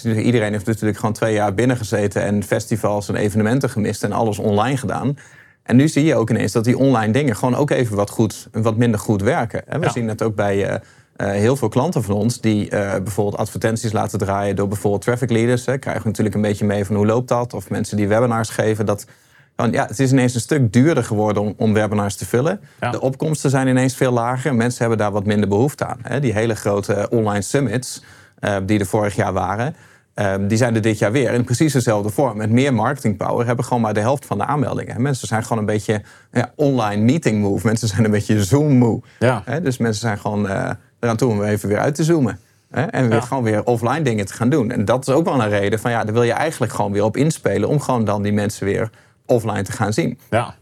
Iedereen 0.04 0.52
heeft 0.52 0.66
natuurlijk 0.66 0.98
gewoon 0.98 1.12
twee 1.14 1.34
jaar 1.34 1.54
binnengezeten... 1.54 2.22
en 2.22 2.42
festivals 2.42 3.08
en 3.08 3.16
evenementen 3.16 3.70
gemist 3.70 4.04
en 4.04 4.12
alles 4.12 4.38
online 4.38 4.76
gedaan. 4.76 5.16
En 5.62 5.76
nu 5.76 5.88
zie 5.88 6.04
je 6.04 6.14
ook 6.14 6.30
ineens 6.30 6.52
dat 6.52 6.64
die 6.64 6.78
online 6.78 7.12
dingen 7.12 7.36
gewoon 7.36 7.54
ook 7.54 7.70
even 7.70 7.96
wat, 7.96 8.10
goed, 8.10 8.48
wat 8.52 8.76
minder 8.76 9.00
goed 9.00 9.22
werken. 9.22 9.68
En 9.68 9.80
we 9.80 9.86
Ja. 9.86 9.92
zien 9.92 10.08
het 10.08 10.22
ook 10.22 10.34
bij 10.34 10.66
eh, 10.66 10.74
eh, 11.16 11.28
heel 11.40 11.56
veel 11.56 11.68
klanten 11.68 12.02
van 12.02 12.14
ons... 12.14 12.40
die 12.40 12.70
eh, 12.70 13.02
bijvoorbeeld 13.02 13.36
advertenties 13.36 13.92
laten 13.92 14.18
draaien 14.18 14.56
door 14.56 14.68
bijvoorbeeld 14.68 15.02
traffic 15.02 15.30
leaders. 15.30 15.64
Krijgen 15.64 16.02
we 16.02 16.08
natuurlijk 16.08 16.34
een 16.34 16.40
beetje 16.42 16.64
mee 16.64 16.84
van 16.84 16.96
hoe 16.96 17.06
loopt 17.06 17.28
dat. 17.28 17.54
Of 17.54 17.70
mensen 17.70 17.96
die 17.96 18.08
webinars 18.08 18.48
geven. 18.48 18.86
Dat, 18.86 19.06
Want 19.56 19.74
ja, 19.74 19.86
het 19.86 19.98
is 19.98 20.12
ineens 20.12 20.34
een 20.34 20.40
stuk 20.40 20.72
duurder 20.72 21.04
geworden 21.04 21.42
om, 21.42 21.54
om 21.56 21.72
webinars 21.72 22.16
te 22.16 22.26
vullen. 22.26 22.60
Ja. 22.80 22.90
De 22.90 23.00
opkomsten 23.00 23.50
zijn 23.50 23.68
ineens 23.68 23.94
veel 23.94 24.12
lager. 24.12 24.54
Mensen 24.54 24.80
hebben 24.80 24.98
daar 24.98 25.12
wat 25.12 25.26
minder 25.26 25.48
behoefte 25.48 25.86
aan. 25.86 25.98
Hè. 26.02 26.20
Die 26.20 26.32
hele 26.32 26.54
grote 26.54 27.08
online 27.10 27.42
summits 27.42 28.02
uh, 28.40 28.56
die 28.66 28.78
er 28.78 28.86
vorig 28.86 29.16
jaar 29.16 29.32
waren... 29.32 29.74
Uh, 30.14 30.34
die 30.40 30.56
zijn 30.56 30.74
er 30.74 30.80
dit 30.80 30.98
jaar 30.98 31.12
weer 31.12 31.32
in 31.32 31.44
precies 31.44 31.72
dezelfde 31.72 32.10
vorm. 32.10 32.36
Met 32.36 32.50
meer 32.50 32.74
marketing 32.74 33.16
power 33.16 33.46
hebben 33.46 33.64
gewoon 33.64 33.82
maar 33.82 33.94
de 33.94 34.00
helft 34.00 34.26
van 34.26 34.38
de 34.38 34.44
aanmeldingen. 34.46 35.02
Mensen 35.02 35.28
zijn 35.28 35.42
gewoon 35.42 35.58
een 35.58 35.66
beetje 35.66 36.02
ja, 36.32 36.52
online 36.56 37.02
meeting 37.02 37.40
move. 37.40 37.66
Mensen 37.66 37.88
zijn 37.88 38.04
een 38.04 38.10
beetje 38.10 38.44
Zoom 38.44 38.72
moe. 38.72 39.02
Ja. 39.18 39.42
Dus 39.62 39.76
mensen 39.76 40.00
zijn 40.00 40.18
gewoon 40.18 40.46
uh, 40.46 40.70
eraan 41.00 41.16
toe 41.16 41.30
om 41.30 41.42
even 41.42 41.68
weer 41.68 41.78
uit 41.78 41.94
te 41.94 42.04
zoomen. 42.04 42.38
Hè? 42.70 42.82
En 42.82 43.08
weer, 43.08 43.18
Ja. 43.18 43.20
gewoon 43.20 43.42
weer 43.42 43.64
offline 43.64 44.02
dingen 44.02 44.26
te 44.26 44.32
gaan 44.32 44.48
doen. 44.48 44.70
En 44.70 44.84
dat 44.84 45.08
is 45.08 45.14
ook 45.14 45.24
wel 45.24 45.42
een 45.42 45.48
reden 45.48 45.78
van 45.78 45.90
ja, 45.90 46.04
daar 46.04 46.14
wil 46.14 46.22
je 46.22 46.32
eigenlijk 46.32 46.72
gewoon 46.72 46.92
weer 46.92 47.04
op 47.04 47.16
inspelen. 47.16 47.68
Om 47.68 47.80
gewoon 47.80 48.04
dan 48.04 48.22
die 48.22 48.32
mensen 48.32 48.64
weer 48.66 48.90
offline 49.32 49.62
te 49.62 49.72
gaan 49.72 49.92
zien. 49.92 50.18
Ja. 50.30 50.54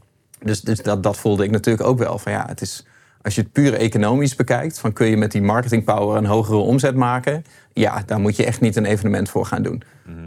Dus, 0.43 0.61
dus 0.61 0.83
dat, 0.83 1.03
dat 1.03 1.17
voelde 1.17 1.45
ik 1.45 1.51
natuurlijk 1.51 1.89
ook 1.89 1.99
wel. 1.99 2.19
Van 2.19 2.33
ja, 2.33 2.45
het 2.49 2.61
is, 2.61 2.87
als 3.23 3.35
je 3.35 3.41
het 3.41 3.53
puur 3.53 3.75
economisch 3.75 4.37
bekijkt, 4.37 4.79
van 4.79 4.93
kun 4.93 5.07
je 5.07 5.17
met 5.17 5.33
die 5.33 5.43
marketing 5.43 5.85
power 5.85 6.17
een 6.17 6.27
hogere 6.27 6.57
omzet 6.57 6.95
maken? 6.95 7.45
Ja, 7.73 8.03
daar 8.07 8.21
moet 8.21 8.37
je 8.37 8.45
echt 8.45 8.61
niet 8.61 8.77
een 8.77 8.85
evenement 8.85 9.31
voor 9.31 9.47
gaan 9.47 9.63
doen. 9.63 9.83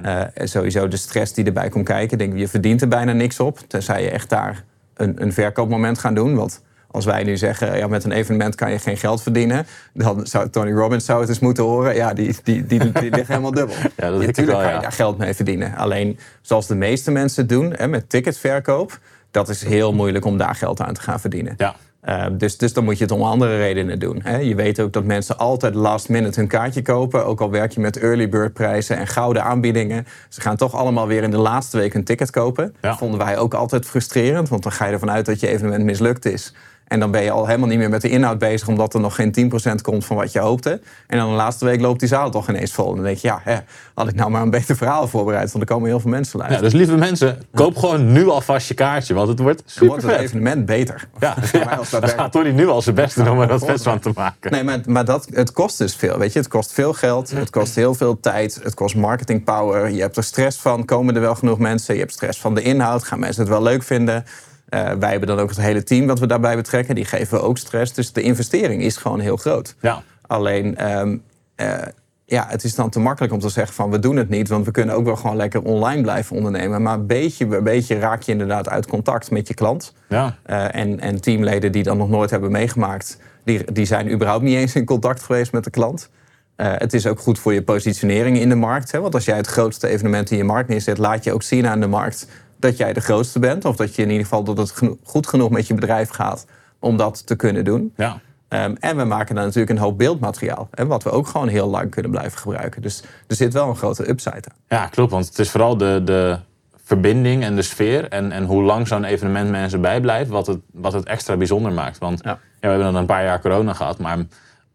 Uh, 0.05 0.37
en 0.37 0.49
sowieso 0.49 0.87
de 0.87 0.97
stress 0.97 1.33
die 1.33 1.45
erbij 1.45 1.69
komt 1.69 1.85
kijken. 1.85 2.17
Denk, 2.17 2.37
je 2.37 2.47
verdient 2.47 2.81
er 2.81 2.87
bijna 2.87 3.11
niks 3.11 3.39
op. 3.39 3.59
Tenzij 3.67 4.03
je 4.03 4.09
echt 4.09 4.29
daar 4.29 4.63
een, 4.93 5.21
een 5.21 5.33
verkoopmoment 5.33 5.99
gaat 5.99 6.15
doen. 6.15 6.35
Want 6.35 6.61
als 6.93 7.05
wij 7.05 7.23
nu 7.23 7.37
zeggen, 7.37 7.77
ja, 7.77 7.87
met 7.87 8.03
een 8.03 8.11
evenement 8.11 8.55
kan 8.55 8.71
je 8.71 8.79
geen 8.79 8.97
geld 8.97 9.21
verdienen. 9.21 9.65
Dan 9.93 10.27
zou 10.27 10.49
Tony 10.49 10.71
Robbins 10.71 11.05
zou 11.05 11.19
het 11.19 11.29
eens 11.29 11.39
moeten 11.39 11.63
horen. 11.63 11.95
Ja, 11.95 12.13
die, 12.13 12.35
die, 12.43 12.65
die, 12.65 12.91
die, 12.91 13.09
ligt 13.09 13.27
helemaal 13.27 13.51
dubbel. 13.51 13.75
Ja, 13.95 14.09
dat 14.09 14.19
Natuurlijk 14.19 14.37
wel, 14.37 14.55
kan 14.55 14.67
je 14.67 14.73
ja. 14.73 14.79
daar 14.79 14.91
geld 14.91 15.17
mee 15.17 15.33
verdienen. 15.33 15.75
Alleen, 15.75 16.19
zoals 16.41 16.67
de 16.67 16.75
meeste 16.75 17.11
mensen 17.11 17.47
doen, 17.47 17.73
hè, 17.77 17.87
met 17.87 18.09
ticketverkoop... 18.09 18.99
dat 19.31 19.49
is 19.49 19.63
heel 19.63 19.93
moeilijk 19.93 20.25
om 20.25 20.37
daar 20.37 20.55
geld 20.55 20.81
aan 20.81 20.93
te 20.93 21.01
gaan 21.01 21.19
verdienen. 21.19 21.53
Ja. 21.57 21.75
Uh, 22.09 22.25
dus, 22.31 22.57
dus 22.57 22.73
dan 22.73 22.83
moet 22.83 22.97
je 22.97 23.03
het 23.03 23.13
om 23.13 23.21
andere 23.21 23.57
redenen 23.57 23.99
doen. 23.99 24.19
Hè. 24.23 24.37
Je 24.37 24.55
weet 24.55 24.79
ook 24.79 24.93
dat 24.93 25.03
mensen 25.03 25.37
altijd 25.37 25.75
last 25.75 26.09
minute 26.09 26.39
hun 26.39 26.49
kaartje 26.49 26.81
kopen. 26.81 27.25
Ook 27.25 27.41
al 27.41 27.51
werk 27.51 27.71
je 27.71 27.79
met 27.79 27.97
early 27.97 28.29
bird 28.29 28.53
prijzen 28.53 28.97
en 28.97 29.07
gouden 29.07 29.43
aanbiedingen. 29.43 30.07
Ze 30.29 30.41
gaan 30.41 30.55
toch 30.55 30.73
allemaal 30.75 31.07
weer 31.07 31.23
in 31.23 31.31
de 31.31 31.37
laatste 31.37 31.77
week 31.77 31.93
een 31.93 32.03
ticket 32.03 32.29
kopen. 32.29 32.75
Ja. 32.81 32.89
Dat 32.89 32.97
vonden 32.97 33.19
wij 33.19 33.37
ook 33.37 33.53
altijd 33.53 33.85
frustrerend. 33.85 34.49
Want 34.49 34.63
dan 34.63 34.71
ga 34.71 34.85
je 34.85 34.93
ervan 34.93 35.11
uit 35.11 35.25
dat 35.25 35.39
je 35.39 35.47
evenement 35.47 35.83
mislukt 35.83 36.25
is. 36.25 36.53
En 36.87 36.99
dan 36.99 37.11
ben 37.11 37.23
je 37.23 37.31
al 37.31 37.45
helemaal 37.45 37.67
niet 37.67 37.77
meer 37.77 37.89
met 37.89 38.01
de 38.01 38.09
inhoud 38.09 38.37
bezig... 38.37 38.67
omdat 38.67 38.93
er 38.93 38.99
nog 38.99 39.15
geen 39.15 39.51
10% 39.77 39.81
komt 39.81 40.05
van 40.05 40.15
wat 40.15 40.31
je 40.31 40.39
hoopte. 40.39 40.81
En 41.07 41.17
dan 41.17 41.29
de 41.29 41.35
laatste 41.35 41.65
week 41.65 41.81
loopt 41.81 41.99
die 41.99 42.09
zaal 42.09 42.29
toch 42.29 42.49
ineens 42.49 42.71
vol. 42.73 42.89
En 42.89 42.95
dan 42.95 43.03
denk 43.03 43.17
je, 43.17 43.27
ja, 43.27 43.39
hè, 43.43 43.55
had 43.93 44.07
ik 44.07 44.15
nou 44.15 44.29
maar 44.29 44.41
een 44.41 44.49
beter 44.49 44.75
verhaal 44.75 45.07
voorbereid... 45.07 45.51
want 45.51 45.63
er 45.63 45.73
komen 45.73 45.89
heel 45.89 45.99
veel 45.99 46.09
mensen 46.09 46.39
Ja, 46.39 46.45
luisteren. 46.45 46.71
dus 46.71 46.79
lieve 46.79 46.97
mensen, 46.97 47.37
koop 47.53 47.77
gewoon 47.77 48.11
nu 48.11 48.27
alvast 48.27 48.67
je 48.67 48.73
kaartje, 48.73 49.13
want 49.13 49.27
het 49.27 49.39
wordt 49.39 49.63
super 49.65 49.87
wordt 49.87 50.03
het 50.03 50.11
vet. 50.11 50.21
evenement 50.21 50.65
beter. 50.65 51.07
Ja, 51.19 51.35
mij 51.53 51.61
ja. 51.61 51.75
als 51.75 51.89
dat 51.89 52.09
gaat 52.09 52.31
Tony 52.31 52.49
nu 52.49 52.67
al 52.67 52.81
zijn 52.81 52.95
best 52.95 53.15
doen 53.15 53.29
om 53.29 53.41
er 53.41 53.47
wat 53.47 53.65
vets 53.65 53.83
van 53.83 53.99
te 53.99 54.11
maken. 54.15 54.51
Nee, 54.51 54.63
maar, 54.63 54.79
maar 54.85 55.05
dat, 55.05 55.27
het 55.33 55.51
kost 55.51 55.77
dus 55.77 55.95
veel. 55.95 56.17
Weet 56.17 56.33
je? 56.33 56.39
Het 56.39 56.47
kost 56.47 56.71
veel 56.71 56.93
geld, 56.93 57.31
het 57.31 57.49
kost 57.49 57.75
heel 57.75 57.93
veel 57.93 58.19
tijd, 58.19 58.59
het 58.63 58.73
kost 58.73 58.95
marketing 58.95 59.43
power. 59.43 59.89
Je 59.89 60.01
hebt 60.01 60.17
er 60.17 60.23
stress 60.23 60.57
van, 60.59 60.85
komen 60.85 61.15
er 61.15 61.21
wel 61.21 61.35
genoeg 61.35 61.59
mensen? 61.59 61.93
Je 61.93 61.99
hebt 61.99 62.13
stress 62.13 62.39
van 62.39 62.55
de 62.55 62.61
inhoud, 62.61 63.03
gaan 63.03 63.19
mensen 63.19 63.41
het 63.41 63.51
wel 63.51 63.61
leuk 63.61 63.83
vinden? 63.83 64.25
Uh, 64.73 64.91
wij 64.91 65.09
hebben 65.09 65.27
dan 65.27 65.39
ook 65.39 65.49
het 65.49 65.61
hele 65.61 65.83
team 65.83 66.07
wat 66.07 66.19
we 66.19 66.27
daarbij 66.27 66.55
betrekken. 66.55 66.95
Die 66.95 67.05
geven 67.05 67.43
ook 67.43 67.57
stress. 67.57 67.93
Dus 67.93 68.11
de 68.11 68.21
investering 68.21 68.81
is 68.81 68.97
gewoon 68.97 69.19
heel 69.19 69.37
groot. 69.37 69.75
Ja. 69.81 70.03
Alleen, 70.21 70.97
um, 70.99 71.23
uh, 71.55 71.77
ja, 72.25 72.45
het 72.49 72.63
is 72.63 72.75
dan 72.75 72.89
te 72.89 72.99
makkelijk 72.99 73.33
om 73.33 73.39
te 73.39 73.49
zeggen 73.49 73.75
van 73.75 73.91
we 73.91 73.99
doen 73.99 74.15
het 74.15 74.29
niet. 74.29 74.47
Want 74.47 74.65
we 74.65 74.71
kunnen 74.71 74.95
ook 74.95 75.05
wel 75.05 75.15
gewoon 75.15 75.35
lekker 75.35 75.61
online 75.61 76.01
blijven 76.01 76.35
ondernemen. 76.35 76.81
Maar 76.81 77.05
beetje 77.05 77.45
bij 77.45 77.63
beetje 77.63 77.99
raak 77.99 78.21
je 78.21 78.31
inderdaad 78.31 78.69
uit 78.69 78.87
contact 78.87 79.31
met 79.31 79.47
je 79.47 79.53
klant. 79.53 79.93
Ja. 80.09 80.35
Uh, 80.45 80.75
en, 80.75 80.99
en 80.99 81.21
teamleden 81.21 81.71
die 81.71 81.83
dan 81.83 81.97
nog 81.97 82.09
nooit 82.09 82.29
hebben 82.29 82.51
meegemaakt... 82.51 83.17
die, 83.43 83.71
die 83.71 83.85
zijn 83.85 84.11
überhaupt 84.11 84.43
niet 84.43 84.55
eens 84.55 84.75
in 84.75 84.85
contact 84.85 85.23
geweest 85.23 85.51
met 85.51 85.63
de 85.63 85.69
klant. 85.69 86.09
Uh, 86.57 86.73
het 86.77 86.93
is 86.93 87.07
ook 87.07 87.19
goed 87.19 87.39
voor 87.39 87.53
je 87.53 87.63
positionering 87.63 88.37
in 88.37 88.49
de 88.49 88.55
markt. 88.55 88.91
Hè? 88.91 88.99
Want 88.99 89.13
als 89.13 89.25
jij 89.25 89.37
het 89.37 89.47
grootste 89.47 89.87
evenement 89.87 90.31
in 90.31 90.37
je 90.37 90.43
markt 90.43 90.69
neerzet... 90.69 90.97
laat 90.97 91.23
je 91.23 91.33
ook 91.33 91.43
zien 91.43 91.67
aan 91.67 91.79
de 91.79 91.87
markt 91.87 92.27
dat 92.63 92.77
jij 92.77 92.93
de 92.93 93.01
grootste 93.01 93.39
bent. 93.39 93.65
Of 93.65 93.75
dat 93.75 93.95
je 93.95 94.01
in 94.01 94.09
ieder 94.09 94.23
geval 94.23 94.43
dat 94.43 94.57
het 94.57 94.71
geno 94.71 94.97
goed 95.03 95.27
genoeg 95.27 95.49
met 95.49 95.67
je 95.67 95.73
bedrijf 95.73 96.09
gaat... 96.09 96.45
om 96.79 96.97
dat 96.97 97.27
te 97.27 97.35
kunnen 97.35 97.63
doen. 97.63 97.93
Ja. 97.95 98.21
Um, 98.49 98.75
en 98.79 98.97
we 98.97 99.03
maken 99.03 99.35
dan 99.35 99.43
natuurlijk 99.43 99.71
een 99.71 99.83
hoop 99.83 99.97
beeldmateriaal. 99.97 100.67
Hè, 100.71 100.85
wat 100.85 101.03
we 101.03 101.09
ook 101.09 101.27
gewoon 101.27 101.47
heel 101.47 101.67
lang 101.67 101.91
kunnen 101.91 102.11
blijven 102.11 102.37
gebruiken. 102.39 102.81
Dus 102.81 103.03
er 103.27 103.35
zit 103.35 103.53
wel 103.53 103.69
een 103.69 103.75
grote 103.75 104.09
upside 104.09 104.43
aan. 104.49 104.57
Ja, 104.67 104.87
klopt. 104.87 105.11
Want 105.11 105.25
het 105.27 105.39
is 105.39 105.49
vooral 105.49 105.77
de, 105.77 106.01
de 106.05 106.39
verbinding 106.83 107.43
en 107.43 107.55
de 107.55 107.61
sfeer. 107.61 108.09
En, 108.09 108.31
en 108.31 108.45
hoe 108.45 108.63
lang 108.63 108.87
zo'n 108.87 109.03
evenement 109.03 109.49
mensen 109.49 109.81
bijblijft. 109.81 110.29
Wat 110.29 110.47
het, 110.47 110.59
wat 110.71 110.93
het 110.93 111.05
extra 111.05 111.37
bijzonder 111.37 111.71
maakt. 111.71 111.97
Want 111.97 112.19
ja. 112.23 112.29
Ja, 112.29 112.39
we 112.59 112.67
hebben 112.67 112.85
dan 112.85 112.95
een 112.95 113.05
paar 113.05 113.23
jaar 113.23 113.41
corona 113.41 113.73
gehad. 113.73 113.99
Maar 113.99 114.17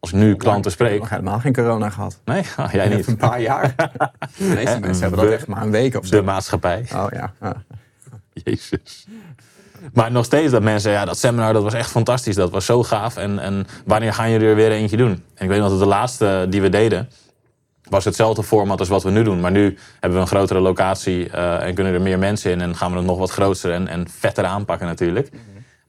als 0.01 0.13
ik 0.13 0.17
nu 0.17 0.37
klanten 0.37 0.71
spreek... 0.71 0.95
Ik 0.95 1.01
heb 1.01 1.11
helemaal 1.11 1.41
geen 1.41 1.53
corona 1.53 1.91
gehad. 1.91 2.21
Nee, 2.25 2.43
oh, 2.59 2.73
jij 2.73 2.89
niet. 2.89 3.07
Een 3.07 3.17
paar 3.17 3.41
jaar. 3.41 3.75
De 4.39 4.45
meeste 4.45 4.81
mensen 4.81 5.03
hebben 5.03 5.25
dat 5.25 5.33
echt 5.33 5.47
maar 5.47 5.63
een 5.63 5.71
week 5.71 5.97
of 5.97 6.07
zo. 6.07 6.17
De 6.17 6.23
maatschappij. 6.23 6.85
Oh 6.95 7.07
ja. 7.11 7.33
ja. 7.41 7.63
Jezus. 8.45 9.07
Maar 9.93 10.13
nog 10.13 10.25
steeds 10.25 10.53
dat 10.53 10.63
mensen, 10.63 10.93
ja, 10.93 11.05
dat 11.05 11.19
seminar 11.19 11.53
dat 11.53 11.63
was 11.63 11.75
echt 11.75 11.91
fantastisch. 11.91 12.35
Dat 12.35 12.51
was 12.51 12.65
zo 12.65 12.83
gaaf. 12.83 13.17
En, 13.17 13.39
en 13.39 13.67
wanneer 13.85 14.13
gaan 14.13 14.31
jullie 14.31 14.49
er 14.49 14.55
weer 14.55 14.71
eentje 14.71 14.97
doen? 14.97 15.25
En 15.35 15.45
ik 15.45 15.49
weet 15.49 15.61
nog 15.61 15.71
dat 15.71 15.79
de 15.79 15.87
laatste 15.87 16.47
die 16.49 16.61
we 16.61 16.69
deden, 16.69 17.09
was 17.89 18.05
hetzelfde 18.05 18.43
format 18.43 18.79
als 18.79 18.89
wat 18.89 19.03
we 19.03 19.11
nu 19.11 19.23
doen. 19.23 19.41
Maar 19.41 19.51
nu 19.51 19.79
hebben 19.93 20.19
we 20.19 20.25
een 20.25 20.31
grotere 20.31 20.61
locatie 20.61 21.29
uh, 21.29 21.63
en 21.63 21.75
kunnen 21.75 21.93
er 21.93 22.01
meer 22.01 22.19
mensen 22.19 22.51
in. 22.51 22.61
En 22.61 22.77
gaan 22.77 22.91
we 22.91 22.97
het 22.97 23.07
nog 23.07 23.19
wat 23.19 23.31
groter 23.31 23.73
en, 23.73 23.89
en 23.89 24.09
vetter 24.11 24.45
aanpakken 24.45 24.87
natuurlijk. 24.87 25.31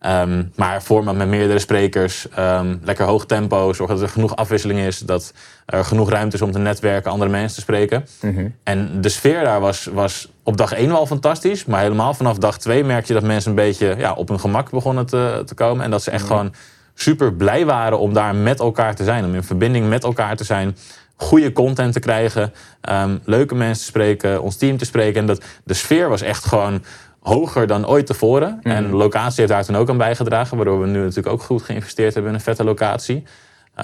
Um, 0.05 0.51
maar 0.55 0.81
format 0.81 1.15
met 1.15 1.27
meerdere 1.27 1.59
sprekers, 1.59 2.27
um, 2.39 2.79
lekker 2.83 3.05
hoog 3.05 3.25
tempo. 3.25 3.73
Zorg 3.73 3.89
dat 3.89 4.01
er 4.01 4.09
genoeg 4.09 4.35
afwisseling 4.35 4.79
is. 4.79 4.99
Dat 4.99 5.33
er 5.65 5.85
genoeg 5.85 6.09
ruimte 6.09 6.35
is 6.35 6.41
om 6.41 6.51
te 6.51 6.59
netwerken, 6.59 7.11
andere 7.11 7.31
mensen 7.31 7.55
te 7.55 7.61
spreken. 7.61 8.05
Mm 8.21 8.35
-hmm. 8.35 8.55
En 8.63 9.01
de 9.01 9.09
sfeer 9.09 9.43
daar 9.43 9.59
was, 9.59 9.85
was 9.93 10.31
op 10.43 10.57
dag 10.57 10.71
één 10.71 10.89
wel 10.89 11.05
fantastisch. 11.05 11.65
Maar 11.65 11.81
helemaal 11.81 12.13
vanaf 12.13 12.37
dag 12.37 12.57
twee 12.57 12.83
merk 12.83 13.05
je 13.05 13.13
dat 13.13 13.23
mensen 13.23 13.49
een 13.49 13.55
beetje 13.55 13.95
ja, 13.97 14.13
op 14.13 14.27
hun 14.27 14.39
gemak 14.39 14.69
begonnen 14.69 15.05
te, 15.05 15.41
te 15.45 15.53
komen. 15.53 15.83
En 15.83 15.91
dat 15.91 16.03
ze 16.03 16.11
echt 16.11 16.23
mm 16.23 16.29
-hmm. 16.29 16.37
gewoon 16.37 16.55
super 16.93 17.33
blij 17.33 17.65
waren 17.65 17.99
om 17.99 18.13
daar 18.13 18.35
met 18.35 18.59
elkaar 18.59 18.95
te 18.95 19.03
zijn. 19.03 19.25
Om 19.25 19.35
in 19.35 19.43
verbinding 19.43 19.89
met 19.89 20.03
elkaar 20.03 20.35
te 20.35 20.43
zijn. 20.43 20.77
Goede 21.15 21.51
content 21.51 21.93
te 21.93 21.99
krijgen. 21.99 22.53
Um, 22.89 23.19
leuke 23.25 23.55
mensen 23.55 23.83
te 23.83 23.89
spreken. 23.89 24.41
Ons 24.41 24.57
team 24.57 24.77
te 24.77 24.85
spreken. 24.85 25.21
En 25.21 25.27
dat, 25.27 25.43
de 25.63 25.73
sfeer 25.73 26.09
was 26.09 26.21
echt 26.21 26.45
gewoon 26.45 26.83
hoger 27.19 27.67
dan 27.67 27.87
ooit 27.87 28.05
tevoren. 28.05 28.49
Mm 28.49 28.59
-hmm. 28.61 28.71
En 28.71 28.87
de 28.87 28.95
locatie 28.95 29.39
heeft 29.39 29.51
daar 29.51 29.65
toen 29.65 29.75
ook 29.75 29.89
aan 29.89 29.97
bijgedragen. 29.97 30.57
Waardoor 30.57 30.79
we 30.79 30.87
nu 30.87 30.99
natuurlijk 30.99 31.27
ook 31.27 31.41
goed 31.41 31.61
geïnvesteerd 31.61 32.13
hebben 32.13 32.31
in 32.31 32.37
een 32.37 32.43
vette 32.43 32.63
locatie. 32.63 33.23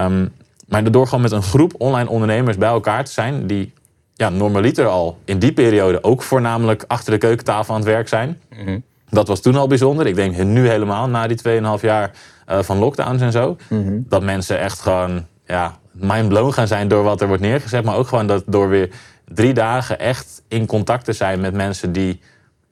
Um, 0.02 0.34
maar 0.68 0.92
door 0.92 1.06
gewoon 1.06 1.22
met 1.22 1.32
een 1.32 1.44
groep 1.44 1.74
online 1.78 2.10
ondernemers 2.10 2.58
bij 2.58 2.70
elkaar 2.70 3.06
te 3.06 3.12
zijn. 3.12 3.48
Die 3.48 3.74
ja, 4.14 4.30
normaliter 4.30 4.86
al 4.86 5.18
in 5.26 5.40
die 5.40 5.54
periode 5.54 6.04
ook 6.04 6.22
voornamelijk 6.22 6.84
achter 6.88 7.12
de 7.12 7.18
keukentafel 7.18 7.74
aan 7.74 7.80
het 7.80 7.90
werk 7.90 8.08
zijn. 8.08 8.40
Mm 8.50 8.66
-hmm. 8.66 8.84
Dat 9.10 9.28
was 9.28 9.42
toen 9.42 9.56
al 9.56 9.68
bijzonder. 9.68 10.08
Ik 10.08 10.16
denk 10.16 10.38
nu 10.38 10.68
helemaal 10.68 11.08
na 11.08 11.28
die 11.28 11.38
2,5 11.38 11.82
jaar 11.82 12.12
uh, 12.50 12.60
van 12.60 12.78
lockdowns 12.78 13.22
en 13.22 13.32
zo. 13.32 13.58
Mm 13.70 13.86
-hmm. 13.86 14.06
Dat 14.10 14.24
mensen 14.24 14.60
echt 14.60 14.80
gewoon 14.80 15.26
ja, 15.46 15.78
mindblown 15.92 16.52
gaan 16.52 16.68
zijn 16.68 16.88
door 16.88 17.04
wat 17.04 17.22
er 17.22 17.28
wordt 17.28 17.42
neergezet. 17.42 17.84
Maar 17.84 17.96
ook 17.96 18.08
gewoon 18.08 18.28
dat 18.28 18.44
door 18.46 18.70
weer 18.70 18.90
drie 19.28 19.54
dagen 19.54 20.00
echt 20.00 20.42
in 20.48 20.66
contact 20.66 21.06
te 21.06 21.14
zijn 21.14 21.40
met 21.40 21.54
mensen 21.54 21.92
die 21.92 22.20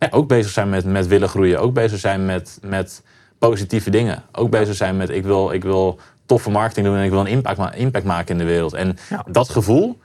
ja, 0.04 0.12
ook 0.18 0.28
bezig 0.28 0.52
zijn 0.52 0.70
met, 0.70 0.86
met 0.86 1.08
willen 1.08 1.30
groeien. 1.30 1.60
Ook 1.60 1.74
bezig 1.74 2.00
zijn 2.00 2.26
met, 2.26 2.60
met 2.62 3.04
positieve 3.38 3.90
dingen. 3.90 4.24
Ook 4.32 4.50
bezig 4.50 4.76
zijn 4.76 4.98
met 4.98 5.10
ik 5.10 5.24
wil, 5.24 5.52
ik 5.52 5.64
wil 5.64 6.00
toffe 6.26 6.50
marketing 6.50 6.86
doen 6.86 6.96
en 6.96 7.04
ik 7.04 7.10
wil 7.10 7.20
een 7.20 7.28
impact, 7.28 7.58
ma 7.58 7.74
impact 7.74 8.06
maken 8.06 8.32
in 8.32 8.38
de 8.38 8.52
wereld. 8.52 8.74
En 8.74 8.98
ja. 9.10 9.26
dat 9.32 9.50
gevoel, 9.50 10.00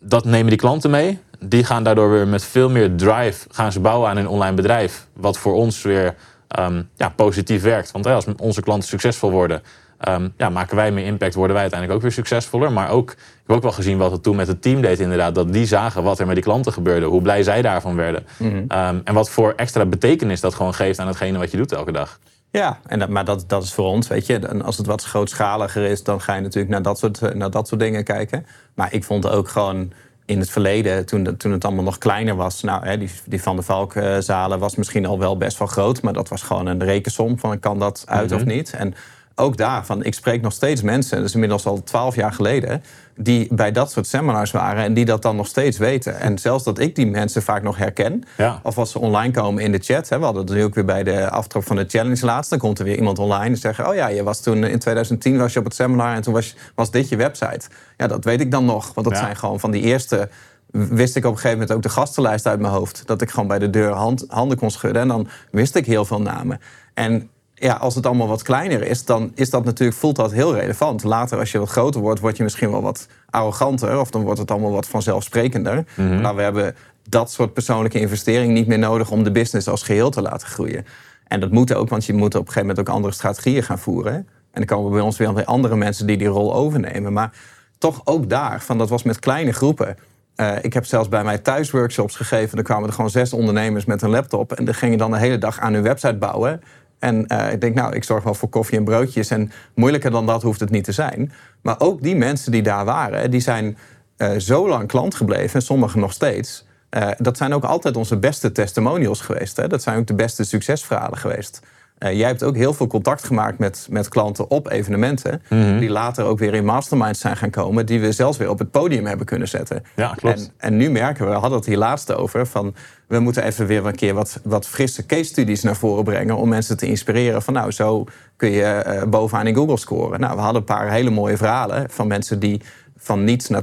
dat 0.00 0.24
nemen 0.24 0.48
die 0.48 0.58
klanten 0.58 0.90
mee. 0.90 1.18
Die 1.38 1.64
gaan 1.64 1.84
daardoor 1.84 2.10
weer 2.10 2.28
met 2.28 2.44
veel 2.44 2.70
meer 2.70 2.96
drive 2.96 3.46
gaan 3.50 3.72
ze 3.72 3.80
bouwen 3.80 4.08
aan 4.08 4.16
een 4.16 4.28
online 4.28 4.54
bedrijf. 4.54 5.06
Wat 5.12 5.38
voor 5.38 5.54
ons 5.54 5.82
weer 5.82 6.14
um, 6.58 6.88
ja, 6.96 7.08
positief 7.08 7.62
werkt. 7.62 7.90
Want 7.90 8.06
als 8.06 8.24
onze 8.36 8.62
klanten 8.62 8.88
succesvol 8.88 9.30
worden, 9.30 9.62
um, 10.08 10.32
ja, 10.36 10.48
maken 10.48 10.76
wij 10.76 10.92
meer 10.92 11.06
impact, 11.06 11.34
worden 11.34 11.52
wij 11.52 11.62
uiteindelijk 11.62 11.98
ook 11.98 12.06
weer 12.06 12.16
succesvoller. 12.16 12.72
Maar 12.72 12.90
ook, 12.90 13.10
ik 13.10 13.18
heb 13.46 13.56
ook 13.56 13.62
wel 13.62 13.72
gezien 13.72 13.98
wat 13.98 14.10
het 14.10 14.22
toen 14.22 14.36
met 14.36 14.46
het 14.46 14.62
team 14.62 14.80
deed 14.80 15.00
inderdaad. 15.00 15.34
Dat 15.34 15.52
die 15.52 15.66
zagen 15.66 16.02
wat 16.02 16.18
er 16.18 16.26
met 16.26 16.34
die 16.34 16.44
klanten 16.44 16.72
gebeurde. 16.72 17.06
Hoe 17.06 17.22
blij 17.22 17.42
zij 17.42 17.62
daarvan 17.62 17.96
werden. 17.96 18.26
Mm 18.36 18.50
-hmm. 18.50 18.56
um, 18.56 19.00
en 19.04 19.14
wat 19.14 19.30
voor 19.30 19.52
extra 19.56 19.84
betekenis 19.84 20.40
dat 20.40 20.54
gewoon 20.54 20.74
geeft 20.74 20.98
aan 20.98 21.06
hetgene 21.06 21.38
wat 21.38 21.50
je 21.50 21.56
doet 21.56 21.72
elke 21.72 21.92
dag. 21.92 22.18
Ja, 22.50 22.78
en 22.86 22.98
dat, 22.98 23.08
maar 23.08 23.24
dat, 23.24 23.44
dat 23.46 23.62
is 23.62 23.72
voor 23.72 23.86
ons, 23.86 24.08
weet 24.08 24.26
je. 24.26 24.38
En 24.38 24.62
als 24.62 24.76
het 24.76 24.86
wat 24.86 25.02
grootschaliger 25.04 25.84
is, 25.84 26.02
dan 26.02 26.20
ga 26.20 26.34
je 26.34 26.40
natuurlijk 26.40 26.72
naar 26.72 26.82
dat 26.82 26.98
soort, 26.98 27.34
naar 27.34 27.50
dat 27.50 27.68
soort 27.68 27.80
dingen 27.80 28.04
kijken. 28.04 28.46
Maar 28.74 28.92
ik 28.92 29.04
vond 29.04 29.28
ook 29.28 29.48
gewoon 29.48 29.92
in 30.26 30.38
het 30.38 30.50
verleden, 30.50 31.06
toen, 31.06 31.36
toen 31.36 31.52
het 31.52 31.64
allemaal 31.64 31.84
nog 31.84 31.98
kleiner 31.98 32.36
was... 32.36 32.62
Nou, 32.62 32.86
hè, 32.86 32.98
die, 32.98 33.10
die 33.26 33.42
Van 33.42 33.56
der 33.56 33.64
Valk-zalen 33.64 34.58
was 34.58 34.76
misschien 34.76 35.06
al 35.06 35.18
wel 35.18 35.36
best 35.36 35.58
wel 35.58 35.68
groot... 35.68 36.02
maar 36.02 36.12
dat 36.12 36.28
was 36.28 36.42
gewoon 36.42 36.66
een 36.66 36.84
rekensom 36.84 37.38
van 37.38 37.60
kan 37.60 37.78
dat 37.78 38.04
uit 38.06 38.30
mm 38.30 38.36
-hmm. 38.36 38.36
of 38.36 38.54
niet. 38.54 38.72
En 38.72 38.94
ook 39.36 39.56
daarvan, 39.56 40.04
ik 40.04 40.14
spreek 40.14 40.42
nog 40.42 40.52
steeds 40.52 40.82
mensen, 40.82 41.16
dat 41.16 41.26
is 41.26 41.32
inmiddels 41.34 41.66
al 41.66 41.82
twaalf 41.82 42.14
jaar 42.14 42.32
geleden, 42.32 42.82
die 43.16 43.54
bij 43.54 43.72
dat 43.72 43.90
soort 43.90 44.06
seminars 44.06 44.50
waren 44.50 44.84
en 44.84 44.94
die 44.94 45.04
dat 45.04 45.22
dan 45.22 45.36
nog 45.36 45.46
steeds 45.46 45.78
weten. 45.78 46.20
En 46.20 46.38
zelfs 46.38 46.64
dat 46.64 46.78
ik 46.78 46.94
die 46.94 47.06
mensen 47.06 47.42
vaak 47.42 47.62
nog 47.62 47.76
herken, 47.76 48.22
Ja. 48.36 48.60
of 48.62 48.78
als 48.78 48.90
ze 48.90 48.98
online 48.98 49.32
komen 49.32 49.62
in 49.62 49.72
de 49.72 49.78
chat. 49.78 50.08
Hè, 50.08 50.18
we 50.18 50.24
hadden 50.24 50.44
het 50.44 50.54
nu 50.54 50.64
ook 50.64 50.74
weer 50.74 50.84
bij 50.84 51.02
de 51.02 51.30
aftrap 51.30 51.64
van 51.66 51.76
de 51.76 51.84
challenge 51.88 52.24
laatst. 52.24 52.50
Dan 52.50 52.58
komt 52.58 52.78
er 52.78 52.84
weer 52.84 52.96
iemand 52.96 53.18
online 53.18 53.50
en 53.50 53.56
zegt: 53.56 53.86
Oh 53.86 53.94
ja, 53.94 54.06
je 54.08 54.22
was 54.22 54.40
toen 54.40 54.64
in 54.64 54.78
2010 54.78 55.38
was 55.38 55.52
je 55.52 55.58
op 55.58 55.64
het 55.64 55.74
seminar 55.74 56.14
en 56.14 56.22
toen 56.22 56.32
was, 56.34 56.56
was 56.74 56.90
dit 56.90 57.08
je 57.08 57.16
website. 57.16 57.60
Ja, 57.96 58.06
dat 58.06 58.24
weet 58.24 58.40
ik 58.40 58.50
dan 58.50 58.64
nog. 58.64 58.94
Want 58.94 59.06
dat 59.06 59.16
Ja. 59.16 59.22
zijn 59.22 59.36
gewoon 59.36 59.60
van 59.60 59.70
die 59.70 59.82
eerste. 59.82 60.28
Wist 60.70 61.16
ik 61.16 61.24
op 61.24 61.30
een 61.30 61.36
gegeven 61.36 61.58
moment 61.58 61.76
ook 61.76 61.82
de 61.82 61.88
gastenlijst 61.88 62.46
uit 62.46 62.60
mijn 62.60 62.72
hoofd. 62.72 63.02
Dat 63.06 63.20
ik 63.22 63.30
gewoon 63.30 63.48
bij 63.48 63.58
de 63.58 63.70
deur 63.70 63.90
hand, 63.92 64.24
handen 64.28 64.58
kon 64.58 64.70
schudden. 64.70 65.02
En 65.02 65.08
dan 65.08 65.28
wist 65.50 65.74
ik 65.76 65.86
heel 65.86 66.04
veel 66.04 66.20
namen. 66.20 66.60
En 66.94 67.30
ja, 67.64 67.74
als 67.74 67.94
het 67.94 68.06
allemaal 68.06 68.28
wat 68.28 68.42
kleiner 68.42 68.82
is, 68.82 69.04
dan 69.04 69.32
is 69.34 69.50
dat 69.50 69.64
natuurlijk, 69.64 69.98
voelt 69.98 70.16
dat 70.16 70.32
heel 70.32 70.54
relevant. 70.54 71.04
Later, 71.04 71.38
als 71.38 71.52
je 71.52 71.58
wat 71.58 71.68
groter 71.68 72.00
wordt, 72.00 72.20
word 72.20 72.36
je 72.36 72.42
misschien 72.42 72.70
wel 72.70 72.82
wat 72.82 73.08
arroganter. 73.30 74.00
Of 74.00 74.10
dan 74.10 74.22
wordt 74.22 74.38
het 74.38 74.50
allemaal 74.50 74.70
wat 74.70 74.86
vanzelfsprekender. 74.86 75.84
Maar 76.20 76.34
we 76.34 76.42
hebben 76.42 76.74
dat 77.08 77.30
soort 77.30 77.52
persoonlijke 77.52 78.00
investering 78.00 78.52
niet 78.52 78.66
meer 78.66 78.78
nodig 78.78 79.10
om 79.10 79.22
de 79.22 79.30
business 79.30 79.68
als 79.68 79.82
geheel 79.82 80.10
te 80.10 80.22
laten 80.22 80.48
groeien. 80.48 80.86
En 81.26 81.40
dat 81.40 81.50
moet 81.50 81.74
ook, 81.74 81.88
want 81.88 82.04
je 82.04 82.12
moet 82.12 82.34
op 82.34 82.40
een 82.40 82.46
gegeven 82.46 82.68
moment 82.68 82.88
ook 82.88 82.94
andere 82.94 83.14
strategieën 83.14 83.62
gaan 83.62 83.78
voeren. 83.78 84.14
En 84.14 84.26
dan 84.50 84.64
komen 84.64 84.92
bij 84.92 85.00
ons 85.00 85.16
weer 85.16 85.44
andere 85.44 85.76
mensen 85.76 86.06
die 86.06 86.16
die 86.16 86.26
rol 86.26 86.54
overnemen. 86.54 87.12
Maar 87.12 87.32
toch 87.78 88.00
ook 88.04 88.28
daar, 88.28 88.62
van 88.62 88.78
dat 88.78 88.88
was 88.88 89.02
met 89.02 89.18
kleine 89.18 89.52
groepen. 89.52 89.96
Eh, 90.34 90.52
ik 90.62 90.72
heb 90.72 90.84
zelfs 90.84 91.08
bij 91.08 91.24
mij 91.24 91.38
thuis 91.38 91.70
workshops 91.70 92.16
gegeven. 92.16 92.58
Er 92.58 92.64
kwamen 92.64 92.88
er 92.88 92.94
gewoon 92.94 93.10
zes 93.10 93.32
ondernemers 93.32 93.84
met 93.84 94.02
een 94.02 94.10
laptop. 94.10 94.52
En 94.52 94.64
die 94.64 94.74
gingen 94.74 94.98
dan 94.98 95.10
de 95.10 95.18
hele 95.18 95.38
dag 95.38 95.60
aan 95.60 95.72
hun 95.72 95.82
website 95.82 96.16
bouwen. 96.16 96.60
En 97.04 97.26
eh, 97.26 97.52
ik 97.52 97.60
denk, 97.60 97.74
nou, 97.74 97.94
ik 97.94 98.04
zorg 98.04 98.24
wel 98.24 98.34
voor 98.34 98.48
koffie 98.48 98.78
en 98.78 98.84
broodjes. 98.84 99.30
En 99.30 99.52
moeilijker 99.74 100.10
dan 100.10 100.26
dat 100.26 100.42
hoeft 100.42 100.60
het 100.60 100.70
niet 100.70 100.84
te 100.84 100.92
zijn. 100.92 101.32
Maar 101.62 101.80
ook 101.80 102.02
die 102.02 102.16
mensen 102.16 102.52
die 102.52 102.62
daar 102.62 102.84
waren, 102.84 103.30
die 103.30 103.40
zijn 103.40 103.78
eh, 104.16 104.30
zo 104.38 104.68
lang 104.68 104.88
klant 104.88 105.14
gebleven. 105.14 105.54
En 105.54 105.66
sommigen 105.66 106.00
nog 106.00 106.12
steeds. 106.12 106.66
Eh, 106.90 107.08
dat 107.18 107.36
zijn 107.36 107.54
ook 107.54 107.64
altijd 107.64 107.96
onze 107.96 108.18
beste 108.18 108.52
testimonials 108.52 109.20
geweest. 109.20 109.56
Hè? 109.56 109.68
Dat 109.68 109.82
zijn 109.82 109.98
ook 109.98 110.06
de 110.06 110.14
beste 110.14 110.44
succesverhalen 110.44 111.18
geweest. 111.18 111.60
Eh, 111.98 112.18
jij 112.18 112.26
hebt 112.26 112.42
ook 112.42 112.56
heel 112.56 112.74
veel 112.74 112.86
contact 112.86 113.24
gemaakt 113.24 113.58
met, 113.58 113.86
met 113.90 114.08
klanten 114.08 114.50
op 114.50 114.70
evenementen. 114.70 115.42
Die 115.78 115.90
later 115.90 116.24
ook 116.24 116.38
weer 116.38 116.54
in 116.54 116.64
masterminds 116.64 117.20
zijn 117.20 117.36
gaan 117.36 117.50
komen. 117.50 117.86
Die 117.86 118.00
we 118.00 118.12
zelfs 118.12 118.38
weer 118.38 118.50
op 118.50 118.58
het 118.58 118.70
podium 118.70 119.06
hebben 119.06 119.26
kunnen 119.26 119.48
zetten. 119.48 119.82
Ja, 119.96 120.14
klopt. 120.16 120.38
En, 120.38 120.52
en 120.56 120.76
nu 120.76 120.90
merken 120.90 121.24
we, 121.24 121.30
we 121.30 121.38
hadden 121.38 121.58
het 121.58 121.66
hier 121.66 121.76
laatst 121.76 122.14
over. 122.14 122.46
Van, 122.46 122.74
we 123.08 123.18
moeten 123.18 123.44
even 123.44 123.66
weer 123.66 123.86
een 123.86 123.94
keer 123.94 124.14
wat, 124.14 124.40
wat 124.44 124.68
frisse 124.68 125.06
case 125.06 125.24
studies 125.24 125.62
naar 125.62 125.76
voren 125.76 126.04
brengen. 126.04 126.36
Om 126.36 126.48
mensen 126.48 126.76
te 126.76 126.86
inspireren. 126.86 127.42
Van 127.42 127.54
nou, 127.54 127.70
zo 127.70 128.04
kun 128.36 128.50
je 128.50 128.64
eh, 128.64 129.02
bovenaan 129.08 129.46
in 129.46 129.54
Google 129.54 129.78
scoren. 129.78 130.20
Nou, 130.20 130.34
we 130.34 130.40
hadden 130.40 130.60
een 130.60 130.66
paar 130.66 130.90
hele 130.90 131.10
mooie 131.10 131.36
verhalen 131.36 131.90
van 131.90 132.06
mensen 132.06 132.38
die 132.38 132.60
van 132.96 133.24
niets 133.24 133.48
naar 133.48 133.62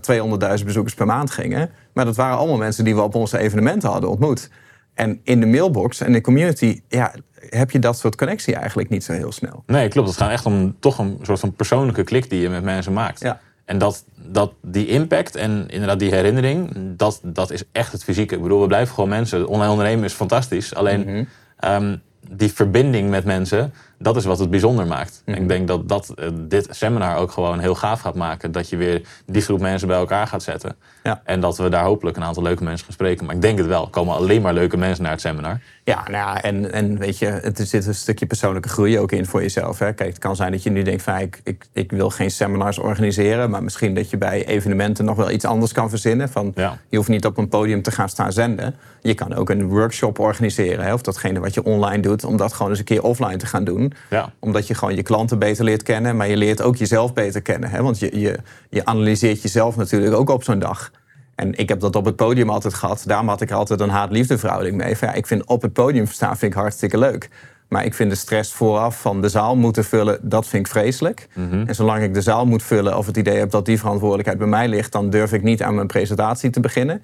200.000 0.60 0.66
bezoekers 0.66 0.94
per 0.94 1.06
maand 1.06 1.32
gingen. 1.32 1.70
Maar 1.94 2.06
dat 2.06 2.16
waren 2.16 2.38
allemaal 2.38 2.58
mensen 2.58 2.84
die 2.84 2.96
we 2.96 3.02
op 3.02 3.16
onze 3.16 3.38
evenementen 3.38 3.90
hadden 3.90 4.10
ontmoet. 4.10 4.50
En 4.94 5.20
in 5.24 5.40
de 5.40 5.46
mailbox 5.46 6.02
en 6.02 6.12
de 6.12 6.22
community 6.22 6.82
ja, 6.88 7.14
heb 7.50 7.72
je 7.72 7.80
dat 7.80 7.98
soort 7.98 8.16
connectie 8.16 8.56
eigenlijk 8.56 8.90
niet 8.90 9.04
zo 9.04 9.14
heel 9.14 9.32
snel. 9.32 9.64
Nee, 9.68 9.88
klopt. 9.88 10.08
Het 10.08 10.18
gaat 10.18 10.32
echt 10.32 10.46
om 10.46 10.76
toch 10.80 10.98
een 10.98 11.18
soort 11.22 11.40
van 11.40 11.54
persoonlijke 11.54 12.04
klik 12.04 12.30
die 12.30 12.42
je 12.42 12.50
met 12.50 12.64
mensen 12.64 12.94
maakt. 12.94 13.20
Ja. 13.20 13.40
En 13.66 13.78
dat, 13.78 14.04
dat 14.16 14.54
die 14.62 14.88
impact 14.88 15.36
en 15.36 15.66
inderdaad 15.70 16.00
die 16.00 16.12
herinnering, 16.14 16.72
dat, 16.98 17.20
dat 17.24 17.52
is 17.52 17.64
echt 17.72 17.92
het 17.92 18.04
fysieke. 18.04 18.36
Ik 18.36 18.42
bedoel, 18.42 18.62
we 18.62 18.68
blijven 18.68 18.94
gewoon 18.94 19.10
mensen. 19.10 19.48
Online 19.48 19.72
ondernemen 19.72 20.06
is 20.06 20.14
fantastisch. 20.14 20.76
Alleen 20.76 21.00
Mhm. 21.02 21.24
ehm, 21.60 21.98
die 22.30 22.52
verbinding 22.54 23.10
met 23.10 23.26
mensen, 23.26 23.74
dat 24.02 24.16
is 24.16 24.26
wat 24.26 24.40
het 24.40 24.50
bijzonder 24.50 24.88
maakt. 24.88 25.22
Mhm. 25.26 25.42
Ik 25.42 25.48
denk 25.48 25.68
dat, 25.68 25.90
dat 25.90 26.10
eh, 26.10 26.28
dit 26.34 26.68
seminar 26.70 27.18
ook 27.18 27.32
gewoon 27.32 27.60
heel 27.60 27.76
gaaf 27.76 28.02
gaat 28.02 28.16
maken. 28.16 28.52
Dat 28.52 28.70
je 28.70 28.78
weer 28.78 29.02
die 29.26 29.42
groep 29.42 29.60
mensen 29.60 29.88
bij 29.88 29.98
elkaar 29.98 30.28
gaat 30.28 30.44
zetten. 30.44 30.76
Ja. 31.04 31.22
En 31.24 31.40
dat 31.40 31.58
we 31.58 31.70
daar 31.70 31.84
hopelijk 31.84 32.18
een 32.18 32.24
aantal 32.24 32.44
leuke 32.44 32.64
mensen 32.64 32.86
gaan 32.86 32.94
spreken. 32.94 33.26
Maar 33.26 33.36
ik 33.36 33.42
denk 33.42 33.58
het 33.58 33.68
wel. 33.68 33.84
Er 33.84 33.90
komen 33.90 34.16
alleen 34.16 34.42
maar 34.42 34.54
leuke 34.54 34.78
mensen 34.78 35.04
naar 35.04 35.12
het 35.12 35.22
seminar. 35.22 35.60
Ja, 35.84 36.04
nou 36.04 36.12
ja, 36.12 36.42
en, 36.42 36.72
en 36.72 36.98
weet 36.98 37.18
je, 37.18 37.26
het 37.26 37.60
er 37.60 37.66
zit 37.66 37.86
een 37.86 37.96
stukje 37.96 38.26
persoonlijke 38.26 38.70
groei 38.70 39.00
ook 39.00 39.12
in 39.12 39.26
voor 39.26 39.42
jezelf. 39.42 39.80
Hè? 39.80 39.94
Kijk, 39.94 40.10
het 40.10 40.20
kan 40.20 40.36
zijn 40.36 40.52
dat 40.52 40.64
je 40.64 40.70
nu 40.70 40.82
denkt 40.82 41.02
van 41.02 41.18
ik, 41.18 41.42
ik, 41.44 41.66
ik 41.74 41.92
wil 41.92 42.10
geen 42.10 42.32
seminars 42.32 42.80
organiseren, 42.80 43.50
maar 43.50 43.64
misschien 43.64 43.96
dat 43.96 44.10
je 44.10 44.18
bij 44.18 44.46
evenementen 44.46 45.06
nog 45.06 45.16
wel 45.16 45.32
iets 45.32 45.46
anders 45.46 45.72
kan 45.72 45.90
verzinnen. 45.90 46.30
Van, 46.30 46.52
Ja. 46.56 46.78
Je 46.90 46.98
hoeft 46.98 47.10
niet 47.10 47.26
op 47.26 47.38
een 47.38 47.50
podium 47.50 47.82
te 47.82 47.92
gaan 47.92 48.10
staan 48.10 48.32
zenden. 48.32 48.76
Je 49.02 49.14
kan 49.14 49.34
ook 49.34 49.50
een 49.50 49.68
workshop 49.68 50.20
organiseren, 50.20 50.86
hè? 50.86 50.94
of 50.94 51.02
datgene 51.02 51.40
wat 51.40 51.54
je 51.54 51.64
online 51.64 52.02
doet, 52.02 52.24
om 52.24 52.38
dat 52.38 52.54
gewoon 52.54 52.70
eens 52.70 52.80
een 52.80 52.86
keer 52.86 53.04
offline 53.04 53.38
te 53.38 53.46
gaan 53.46 53.64
doen. 53.64 53.91
Ja. 54.10 54.32
Omdat 54.40 54.68
je 54.68 54.74
gewoon 54.74 54.96
je 54.96 55.04
klanten 55.04 55.40
beter 55.40 55.64
leert 55.64 55.84
kennen, 55.84 56.16
maar 56.16 56.28
je 56.28 56.38
leert 56.38 56.62
ook 56.62 56.76
jezelf 56.76 57.14
beter 57.14 57.42
kennen. 57.42 57.70
Hè? 57.70 57.84
Want 57.84 58.00
je, 58.00 58.20
je, 58.20 58.40
je 58.70 58.86
analyseert 58.86 59.42
jezelf 59.42 59.76
natuurlijk 59.76 60.16
ook 60.16 60.30
op 60.30 60.44
zo'n 60.44 60.60
dag. 60.60 60.92
En 61.36 61.58
ik 61.58 61.70
heb 61.70 61.80
dat 61.80 61.96
op 61.96 62.06
het 62.06 62.16
podium 62.16 62.50
altijd 62.50 62.74
gehad. 62.74 63.04
Daarom 63.06 63.28
had 63.28 63.42
ik 63.42 63.50
er 63.50 63.56
altijd 63.56 63.80
een 63.80 63.90
haat-liefde 63.90 64.38
verhouding 64.38 64.78
mee. 64.78 64.98
Van, 64.98 65.08
ja, 65.08 65.14
ik 65.14 65.28
vind 65.28 65.46
op 65.46 65.62
het 65.62 65.74
podium 65.74 66.08
staan 66.08 66.38
vind 66.38 66.54
ik 66.54 66.60
hartstikke 66.60 66.98
leuk. 66.98 67.30
Maar 67.68 67.86
ik 67.86 67.94
vind 67.94 68.10
de 68.10 68.16
stress 68.16 68.54
vooraf 68.54 69.02
van 69.02 69.22
de 69.22 69.30
zaal 69.30 69.56
moeten 69.56 69.84
vullen, 69.84 70.20
dat 70.22 70.48
vind 70.48 70.66
ik 70.66 70.72
vreselijk. 70.72 71.28
En 71.66 71.76
zolang 71.76 72.04
ik 72.04 72.14
de 72.14 72.22
zaal 72.22 72.46
moet 72.46 72.64
vullen 72.64 72.98
of 72.98 73.06
het 73.06 73.18
idee 73.18 73.38
heb 73.38 73.52
dat 73.52 73.66
die 73.66 73.80
verantwoordelijkheid 73.80 74.38
bij 74.38 74.48
mij 74.48 74.68
ligt, 74.68 74.92
dan 74.92 75.10
durf 75.10 75.34
ik 75.34 75.44
niet 75.44 75.64
aan 75.64 75.76
mijn 75.76 75.88
presentatie 75.88 76.50
te 76.50 76.60
beginnen. 76.60 77.04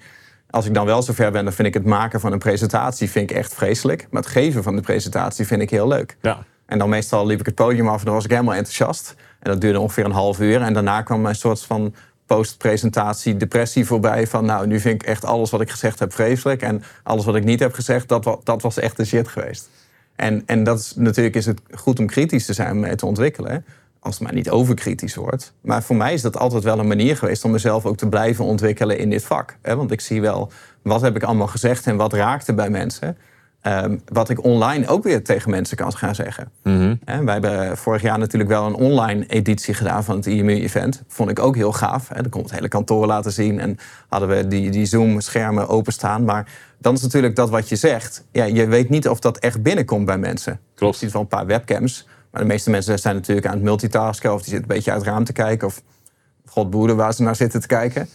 Als 0.50 0.66
ik 0.66 0.74
dan 0.74 0.86
wel 0.86 1.02
zover 1.02 1.30
ben, 1.30 1.44
dan 1.44 1.52
vind 1.52 1.68
ik 1.68 1.74
het 1.74 1.84
maken 1.84 2.20
van 2.20 2.32
een 2.32 2.38
presentatie 2.38 3.10
vind 3.10 3.30
ik 3.30 3.36
echt 3.36 3.54
vreselijk. 3.54 4.06
Maar 4.10 4.22
het 4.22 4.30
geven 4.30 4.62
van 4.62 4.76
de 4.76 4.82
presentatie 4.82 5.46
vind 5.46 5.62
ik 5.62 5.70
heel 5.70 5.88
leuk. 5.88 6.16
Ja. 6.20 6.38
En 6.68 6.78
dan 6.78 6.88
meestal 6.88 7.26
liep 7.26 7.40
ik 7.40 7.46
het 7.46 7.54
podium 7.54 7.88
af 7.88 7.98
en 7.98 8.04
dan 8.04 8.14
was 8.14 8.24
ik 8.24 8.30
helemaal 8.30 8.54
enthousiast. 8.54 9.14
En 9.40 9.50
dat 9.50 9.60
duurde 9.60 9.80
ongeveer 9.80 10.04
een 10.04 10.10
half 10.10 10.40
uur. 10.40 10.62
En 10.62 10.72
daarna 10.72 11.02
kwam 11.02 11.26
een 11.26 11.34
soort 11.34 11.62
van 11.62 11.94
post-presentatie 12.26 13.36
depressie 13.36 13.86
voorbij. 13.86 14.26
Van 14.26 14.44
nou, 14.44 14.66
nu 14.66 14.80
vind 14.80 15.02
ik 15.02 15.08
echt 15.08 15.24
alles 15.24 15.50
wat 15.50 15.60
ik 15.60 15.70
gezegd 15.70 15.98
heb 15.98 16.12
vreselijk. 16.12 16.62
En 16.62 16.82
alles 17.02 17.24
wat 17.24 17.36
ik 17.36 17.44
niet 17.44 17.60
heb 17.60 17.74
gezegd, 17.74 18.08
dat, 18.08 18.38
dat 18.44 18.62
was 18.62 18.78
echt 18.78 18.96
de 18.96 19.04
shit 19.04 19.28
geweest. 19.28 19.68
En, 20.16 20.42
en 20.46 20.64
dat 20.64 20.78
is, 20.78 20.92
natuurlijk 20.96 21.36
is 21.36 21.46
het 21.46 21.60
goed 21.70 21.98
om 21.98 22.06
kritisch 22.06 22.46
te 22.46 22.52
zijn 22.52 22.80
mee 22.80 22.94
te 22.94 23.06
ontwikkelen. 23.06 23.64
Als 24.00 24.14
het 24.14 24.24
maar 24.24 24.34
niet 24.34 24.50
overkritisch 24.50 25.14
wordt. 25.14 25.52
Maar 25.60 25.82
voor 25.82 25.96
mij 25.96 26.12
is 26.12 26.22
dat 26.22 26.38
altijd 26.38 26.64
wel 26.64 26.78
een 26.78 26.86
manier 26.86 27.16
geweest 27.16 27.44
om 27.44 27.50
mezelf 27.50 27.86
ook 27.86 27.96
te 27.96 28.08
blijven 28.08 28.44
ontwikkelen 28.44 28.98
in 28.98 29.10
dit 29.10 29.24
vak. 29.24 29.56
Want 29.62 29.90
ik 29.90 30.00
zie 30.00 30.20
wel, 30.20 30.50
wat 30.82 31.00
heb 31.00 31.16
ik 31.16 31.22
allemaal 31.22 31.46
gezegd 31.46 31.86
en 31.86 31.96
wat 31.96 32.12
raakte 32.12 32.54
bij 32.54 32.70
mensen. 32.70 33.16
Ehm, 33.60 33.96
wat 34.12 34.30
ik 34.30 34.44
online 34.44 34.86
ook 34.86 35.02
weer 35.02 35.24
tegen 35.24 35.50
mensen 35.50 35.76
kan 35.76 35.92
gaan 35.92 36.14
zeggen. 36.14 36.50
Hè, 37.04 37.24
wij 37.24 37.32
hebben 37.32 37.76
vorig 37.76 38.02
jaar 38.02 38.18
natuurlijk 38.18 38.50
wel 38.50 38.66
een 38.66 38.74
online 38.74 39.26
editie 39.26 39.74
gedaan 39.74 40.04
van 40.04 40.16
het 40.16 40.26
IMU-event. 40.26 41.02
Vond 41.08 41.30
ik 41.30 41.38
ook 41.38 41.56
heel 41.56 41.72
gaaf. 41.72 42.08
Dan 42.08 42.28
kon 42.28 42.42
het 42.42 42.50
hele 42.50 42.68
kantoor 42.68 43.06
laten 43.06 43.32
zien 43.32 43.60
en 43.60 43.78
hadden 44.08 44.28
we 44.28 44.46
die, 44.46 44.70
die 44.70 44.86
Zoom-schermen 44.86 45.68
openstaan. 45.68 46.24
Maar 46.24 46.52
dan 46.78 46.94
is 46.94 47.02
natuurlijk 47.02 47.36
dat 47.36 47.50
wat 47.50 47.68
je 47.68 47.76
zegt. 47.76 48.24
Ja, 48.32 48.44
je 48.44 48.66
weet 48.66 48.88
niet 48.88 49.08
of 49.08 49.18
dat 49.18 49.38
echt 49.38 49.62
binnenkomt 49.62 50.06
bij 50.06 50.18
mensen. 50.18 50.60
Klopt. 50.74 50.94
Je 50.94 51.04
ziet 51.04 51.12
wel 51.12 51.22
een 51.22 51.28
paar 51.28 51.46
webcams. 51.46 52.06
Maar 52.30 52.40
de 52.40 52.48
meeste 52.48 52.70
mensen 52.70 52.98
zijn 52.98 53.14
natuurlijk 53.14 53.46
aan 53.46 53.54
het 53.54 53.62
multitasken... 53.62 54.32
of 54.32 54.42
die 54.42 54.50
zitten 54.50 54.70
een 54.70 54.76
beetje 54.76 54.90
uit 54.90 55.00
het 55.00 55.10
raam 55.10 55.24
te 55.24 55.32
kijken... 55.32 55.66
of 55.66 55.82
god 56.46 56.70
boede 56.70 56.94
waar 56.94 57.14
ze 57.14 57.22
naar 57.22 57.36
zitten 57.36 57.60
te 57.60 57.66
kijken. 57.66 58.08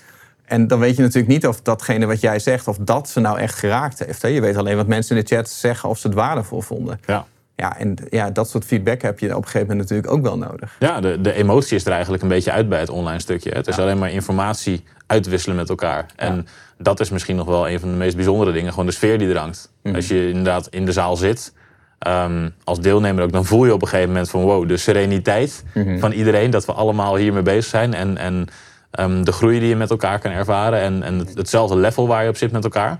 En 0.45 0.67
dan 0.67 0.79
weet 0.79 0.95
je 0.95 1.01
natuurlijk 1.01 1.33
niet 1.33 1.47
of 1.47 1.61
datgene 1.61 2.05
wat 2.05 2.21
jij 2.21 2.39
zegt... 2.39 2.67
of 2.67 2.77
dat 2.77 3.09
ze 3.09 3.19
nou 3.19 3.39
echt 3.39 3.55
geraakt 3.55 3.99
heeft. 3.99 4.21
Hè. 4.21 4.27
Je 4.27 4.41
weet 4.41 4.57
alleen 4.57 4.75
wat 4.75 4.87
mensen 4.87 5.15
in 5.15 5.23
de 5.23 5.35
chat 5.35 5.49
zeggen... 5.49 5.89
of 5.89 5.97
ze 5.97 6.07
het 6.07 6.15
waardevol 6.15 6.61
vonden. 6.61 6.99
Ja. 7.05 7.25
Ja, 7.55 7.77
en 7.77 7.95
ja, 8.09 8.29
dat 8.29 8.49
soort 8.49 8.65
feedback 8.65 9.01
heb 9.01 9.19
je 9.19 9.29
op 9.29 9.35
een 9.35 9.43
gegeven 9.43 9.67
moment 9.67 9.79
natuurlijk 9.79 10.13
ook 10.13 10.21
wel 10.21 10.37
nodig. 10.37 10.75
Ja, 10.79 10.99
de, 10.99 11.21
de 11.21 11.33
emotie 11.33 11.75
is 11.75 11.85
er 11.85 11.91
eigenlijk 11.91 12.23
een 12.23 12.29
beetje 12.29 12.51
uit 12.51 12.69
bij 12.69 12.79
het 12.79 12.89
online 12.89 13.19
stukje. 13.19 13.51
Het 13.51 13.67
is 13.67 13.79
alleen 13.79 13.97
maar 13.97 14.11
informatie 14.11 14.83
uitwisselen 15.07 15.55
met 15.55 15.69
elkaar. 15.69 16.05
En 16.15 16.47
dat 16.77 16.99
is 16.99 17.09
misschien 17.09 17.35
nog 17.35 17.47
wel 17.47 17.69
een 17.69 17.79
van 17.79 17.89
de 17.89 17.95
meest 17.95 18.15
bijzondere 18.15 18.51
dingen. 18.51 18.69
Gewoon 18.69 18.85
de 18.85 18.91
sfeer 18.91 19.17
die 19.17 19.29
er 19.29 19.37
hangt. 19.37 19.71
Als 19.95 20.07
je 20.07 20.27
inderdaad 20.27 20.67
in 20.67 20.85
de 20.85 20.91
zaal 20.91 21.15
zit, 21.15 21.53
ehm, 21.99 22.49
als 22.63 22.79
deelnemer 22.79 23.23
ook, 23.23 23.31
dan 23.31 23.45
voel 23.45 23.65
je 23.65 23.73
op 23.73 23.81
een 23.81 23.87
gegeven 23.87 24.11
moment 24.11 24.29
van 24.29 24.41
wow, 24.41 24.67
de 24.67 24.77
sereniteit 24.77 25.63
van 25.97 26.11
iedereen. 26.11 26.49
Dat 26.51 26.65
we 26.65 26.71
allemaal 26.71 27.15
hiermee 27.15 27.41
bezig 27.41 27.65
zijn. 27.65 27.93
En, 27.93 28.17
en 28.17 28.47
ehm, 28.93 29.23
de 29.23 29.31
groei 29.31 29.59
die 29.59 29.69
je 29.69 29.75
met 29.75 29.89
elkaar 29.89 30.19
kan 30.19 30.31
ervaren. 30.31 30.79
En, 30.79 31.03
en 31.03 31.17
het- 31.19 31.33
hetzelfde 31.37 31.77
level 31.77 32.07
waar 32.07 32.23
je 32.23 32.29
op 32.29 32.37
zit 32.37 32.51
met 32.51 32.63
elkaar. 32.63 32.99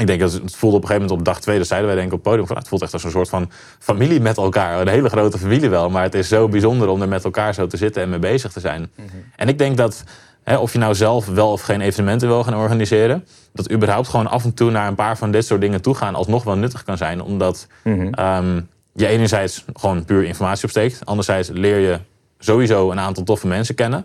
Ik 0.00 0.06
denk 0.06 0.20
dat 0.20 0.32
het 0.32 0.54
voelde 0.56 0.76
op 0.76 0.82
een 0.82 0.88
gegeven 0.88 1.08
moment 1.08 1.10
op 1.18 1.24
dag 1.34 1.40
twee, 1.40 1.58
dat 1.58 1.66
zeiden 1.66 1.88
wij 1.88 1.96
denk 1.98 2.08
ik 2.08 2.14
op 2.18 2.24
het 2.24 2.28
podium, 2.28 2.46
van, 2.46 2.56
nou, 2.56 2.68
het 2.68 2.68
voelt 2.68 2.82
echt 2.82 2.92
als 2.92 3.04
een 3.04 3.10
soort 3.10 3.28
van 3.28 3.50
familie 3.78 4.20
met 4.20 4.36
elkaar. 4.36 4.80
Een 4.80 4.88
hele 4.88 5.08
grote 5.08 5.38
familie 5.38 5.68
wel, 5.70 5.90
maar 5.90 6.02
het 6.02 6.14
is 6.14 6.28
zo 6.28 6.48
bijzonder 6.48 6.88
om 6.88 7.02
er 7.02 7.08
met 7.08 7.24
elkaar 7.24 7.54
zo 7.54 7.66
te 7.66 7.76
zitten 7.76 8.02
en 8.02 8.08
mee 8.10 8.18
bezig 8.18 8.52
te 8.52 8.60
zijn. 8.60 8.90
En 9.36 9.48
ik 9.48 9.58
denk 9.58 9.76
dat, 9.76 10.04
hè, 10.42 10.56
of 10.56 10.72
je 10.72 10.78
nou 10.78 10.94
zelf 10.94 11.26
wel 11.26 11.52
of 11.52 11.60
geen 11.62 11.80
evenementen 11.80 12.28
wil 12.28 12.44
gaan 12.44 12.54
organiseren, 12.56 13.26
dat 13.52 13.72
überhaupt 13.72 14.08
gewoon 14.08 14.26
af 14.26 14.44
en 14.44 14.54
toe 14.54 14.70
naar 14.70 14.88
een 14.88 14.94
paar 14.94 15.16
van 15.18 15.30
dit 15.30 15.46
soort 15.46 15.60
dingen 15.60 15.82
toe 15.82 15.94
gaan 15.94 16.14
alsnog 16.14 16.44
wel 16.44 16.56
nuttig 16.56 16.82
kan 16.82 16.96
zijn. 16.96 17.22
Omdat 17.22 17.66
ehm, 18.10 18.60
je 18.94 19.06
enerzijds 19.06 19.64
gewoon 19.74 20.04
puur 20.04 20.24
informatie 20.24 20.64
opsteekt, 20.64 21.06
anderzijds 21.06 21.48
leer 21.48 21.78
je 21.78 21.98
sowieso 22.44 22.90
een 22.90 23.00
aantal 23.00 23.24
toffe 23.24 23.46
mensen 23.46 23.74
kennen, 23.74 24.04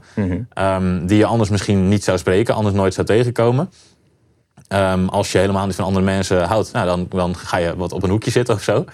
ehm, 0.54 1.06
die 1.06 1.18
je 1.18 1.26
anders 1.26 1.50
misschien 1.50 1.88
niet 1.88 2.04
zou 2.04 2.18
spreken, 2.18 2.56
anders 2.56 2.76
nooit 2.76 2.94
zou 2.94 3.08
tegenkomen. 3.08 3.70
Ehm, 4.68 5.08
als 5.08 5.32
je 5.32 5.38
helemaal 5.38 5.66
niet 5.66 5.76
van 5.76 5.86
andere 5.86 6.06
mensen 6.06 6.44
houdt, 6.44 6.72
nou, 6.72 6.86
dan, 6.86 7.06
dan 7.10 7.36
ga 7.36 7.58
je 7.58 7.76
wat 7.76 7.92
op 7.92 8.04
een 8.04 8.10
hoekje 8.10 8.32
zitten 8.32 8.56
of 8.56 8.64
zo. 8.64 8.86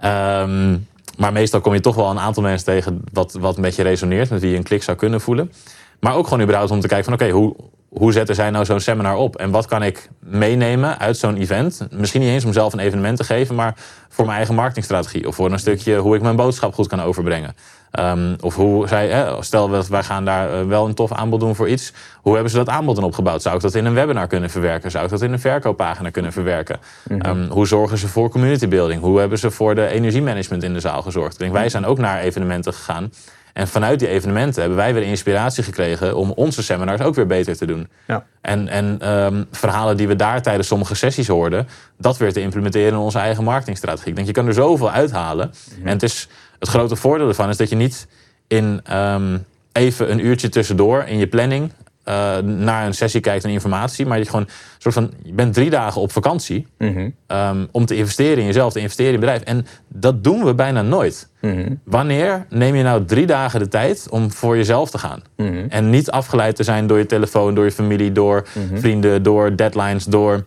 Ehm, 0.00 0.78
maar 1.18 1.32
meestal 1.32 1.60
kom 1.60 1.74
je 1.74 1.80
toch 1.80 1.94
wel 1.94 2.10
een 2.10 2.18
aantal 2.18 2.42
mensen 2.42 2.66
tegen 2.66 3.04
wat, 3.12 3.36
wat 3.40 3.56
met 3.56 3.76
je 3.76 3.82
resoneert, 3.82 4.30
met 4.30 4.40
wie 4.40 4.50
je 4.50 4.56
een 4.56 4.62
klik 4.62 4.82
zou 4.82 4.96
kunnen 4.96 5.20
voelen. 5.20 5.52
Maar 6.00 6.14
ook 6.14 6.24
gewoon 6.24 6.42
überhaupt 6.42 6.70
om 6.70 6.80
te 6.80 6.88
kijken 6.88 7.04
van 7.04 7.14
oké, 7.14 7.30
hoe, 7.30 7.54
hoe 7.88 8.12
zetten 8.12 8.34
zij 8.34 8.50
nou 8.50 8.64
zo'n 8.64 8.80
seminar 8.80 9.16
op? 9.16 9.36
En 9.36 9.50
wat 9.50 9.66
kan 9.66 9.82
ik 9.82 10.08
meenemen 10.18 10.98
uit 10.98 11.16
zo'n 11.16 11.36
event? 11.36 11.86
Misschien 11.90 12.20
niet 12.20 12.30
eens 12.30 12.44
om 12.44 12.52
zelf 12.52 12.72
een 12.72 12.78
evenement 12.78 13.16
te 13.16 13.24
geven, 13.24 13.54
maar 13.54 13.74
voor 14.08 14.24
mijn 14.24 14.36
eigen 14.36 14.54
marketingstrategie. 14.54 15.26
Of 15.26 15.34
voor 15.34 15.52
een 15.52 15.58
stukje 15.58 15.96
hoe 15.96 16.16
ik 16.16 16.22
mijn 16.22 16.36
boodschap 16.36 16.74
goed 16.74 16.86
kan 16.86 17.02
overbrengen. 17.02 17.54
Um, 18.00 18.36
of 18.40 18.54
hoe 18.54 18.88
zij, 18.88 19.08
hè, 19.08 19.42
stel 19.42 19.68
dat 19.68 19.88
wij 19.88 20.02
gaan 20.02 20.24
daar 20.24 20.52
eh, 20.52 20.66
wel 20.66 20.86
een 20.86 20.94
tof 20.94 21.12
aanbod 21.12 21.40
doen 21.40 21.54
voor 21.54 21.68
iets. 21.68 21.92
Hoe 22.20 22.32
hebben 22.32 22.50
ze 22.50 22.56
dat 22.56 22.68
aanbod 22.68 22.94
dan 22.94 23.04
opgebouwd? 23.04 23.42
Zou 23.42 23.56
ik 23.56 23.62
dat 23.62 23.74
in 23.74 23.84
een 23.84 23.94
webinar 23.94 24.26
kunnen 24.26 24.50
verwerken? 24.50 24.90
Zou 24.90 25.04
ik 25.04 25.10
dat 25.10 25.22
in 25.22 25.32
een 25.32 25.40
verkooppagina 25.40 26.10
kunnen 26.10 26.32
verwerken? 26.32 26.80
um, 27.26 27.46
hoe 27.50 27.66
zorgen 27.66 27.98
ze 27.98 28.08
voor 28.08 28.30
community 28.30 28.68
building? 28.68 29.00
Hoe 29.00 29.18
hebben 29.18 29.38
ze 29.38 29.50
voor 29.50 29.74
de 29.74 29.86
energiemanagement 29.86 30.62
in 30.62 30.72
de 30.72 30.80
zaal 30.80 31.02
gezorgd? 31.02 31.32
Ik 31.32 31.38
denk, 31.38 31.52
wij 31.52 31.68
zijn 31.68 31.86
ook 31.86 31.98
naar 31.98 32.20
evenementen 32.20 32.74
gegaan. 32.74 33.10
En 33.52 33.68
vanuit 33.68 33.98
die 33.98 34.08
evenementen 34.08 34.60
hebben 34.60 34.78
wij 34.78 34.94
weer 34.94 35.02
inspiratie 35.02 35.62
gekregen 35.62 36.16
om 36.16 36.30
onze 36.30 36.62
seminars 36.62 37.00
ook 37.00 37.14
weer 37.14 37.26
beter 37.26 37.56
te 37.56 37.66
doen. 37.66 37.88
Ja. 38.06 38.24
En, 38.40 38.68
en 38.68 39.08
um, 39.10 39.46
verhalen 39.50 39.96
die 39.96 40.08
we 40.08 40.16
daar 40.16 40.42
tijdens 40.42 40.68
sommige 40.68 40.94
sessies 40.94 41.28
hoorden, 41.28 41.68
dat 41.98 42.16
weer 42.16 42.32
te 42.32 42.40
implementeren 42.40 42.92
in 42.92 42.98
onze 42.98 43.18
eigen 43.18 43.44
marketingstrategie. 43.44 44.08
Ik 44.08 44.14
denk, 44.14 44.26
je 44.26 44.32
kan 44.32 44.46
er 44.46 44.54
zoveel 44.54 44.90
uithalen. 44.90 45.52
Mhm. 45.78 45.86
En 45.86 45.92
het, 45.92 46.02
is, 46.02 46.28
het 46.62 46.70
grote 46.70 46.96
voordeel 46.96 47.28
ervan 47.28 47.48
is 47.48 47.56
dat 47.56 47.68
je 47.68 47.76
niet 47.76 48.06
in 48.46 48.80
um, 48.92 49.44
even 49.72 50.10
een 50.10 50.26
uurtje 50.26 50.48
tussendoor 50.48 51.04
in 51.04 51.18
je 51.18 51.26
planning 51.26 51.70
uh, 52.04 52.38
naar 52.38 52.86
een 52.86 52.94
sessie 52.94 53.20
kijkt 53.20 53.44
en 53.44 53.50
informatie. 53.50 54.06
Maar 54.06 54.18
je, 54.18 54.24
gewoon, 54.24 54.48
soort 54.78 54.94
van, 54.94 55.10
je 55.22 55.32
bent 55.32 55.54
drie 55.54 55.70
dagen 55.70 56.00
op 56.00 56.12
vakantie 56.12 56.66
mm 56.78 57.14
um, 57.26 57.68
om 57.70 57.86
te 57.86 57.96
investeren 57.96 58.38
in 58.38 58.44
jezelf, 58.44 58.72
te 58.72 58.80
investeren 58.80 59.12
in 59.12 59.20
je 59.20 59.26
bedrijf. 59.26 59.42
En 59.42 59.66
dat 59.88 60.24
doen 60.24 60.44
we 60.44 60.54
bijna 60.54 60.82
nooit. 60.82 61.28
-hmm. 61.40 61.80
Wanneer 61.84 62.46
neem 62.48 62.74
je 62.74 62.82
nou 62.82 63.04
drie 63.04 63.26
dagen 63.26 63.60
de 63.60 63.68
tijd 63.68 64.06
om 64.10 64.32
voor 64.32 64.56
jezelf 64.56 64.90
te 64.90 64.98
gaan? 64.98 65.22
-hmm. 65.36 65.66
En 65.68 65.90
niet 65.90 66.10
afgeleid 66.10 66.56
te 66.56 66.62
zijn 66.62 66.86
door 66.86 66.98
je 66.98 67.06
telefoon, 67.06 67.54
door 67.54 67.64
je 67.64 67.72
familie, 67.72 68.12
door 68.12 68.46
vrienden, 68.74 69.22
door 69.22 69.56
deadlines, 69.56 70.04
door 70.04 70.44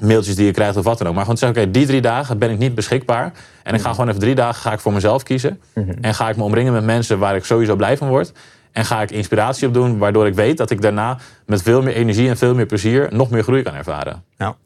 mailtjes 0.00 0.36
die 0.36 0.46
je 0.46 0.52
krijgt 0.52 0.76
of 0.76 0.84
wat 0.84 0.98
dan 0.98 1.06
ook. 1.06 1.14
Maar 1.14 1.22
gewoon 1.22 1.38
te 1.38 1.44
zeggen, 1.44 1.60
oké, 1.60 1.68
okay, 1.68 1.80
die 1.82 1.90
drie 1.90 2.12
dagen 2.12 2.38
ben 2.38 2.50
ik 2.50 2.58
niet 2.58 2.74
beschikbaar. 2.74 3.32
En 3.62 3.74
ik 3.74 3.80
ga 3.80 3.90
gewoon 3.90 4.08
even 4.08 4.20
drie 4.20 4.34
dagen 4.34 4.60
ga 4.60 4.72
ik 4.72 4.80
voor 4.80 4.92
mezelf 4.92 5.22
kiezen. 5.22 5.60
En 6.00 6.14
ga 6.14 6.28
ik 6.28 6.36
me 6.36 6.42
omringen 6.42 6.72
met 6.72 6.84
mensen 6.84 7.18
waar 7.18 7.36
ik 7.36 7.44
sowieso 7.44 7.76
blij 7.76 7.96
van 7.96 8.08
word. 8.08 8.32
En 8.72 8.84
ga 8.84 9.02
ik 9.02 9.10
inspiratie 9.10 9.68
op 9.68 9.74
doen, 9.74 9.98
waardoor 9.98 10.26
ik 10.26 10.34
weet 10.34 10.56
dat 10.56 10.70
ik 10.70 10.80
daarna 10.80 11.18
met 11.46 11.62
veel 11.62 11.82
meer 11.82 11.94
energie 11.94 12.28
en 12.28 12.36
veel 12.36 12.54
meer 12.54 12.66
plezier 12.66 13.08
nog 13.10 13.30
meer 13.30 13.42
groei 13.42 13.62
kan 13.62 13.74
ervaren. 13.74 14.24
Ja, 14.36 14.56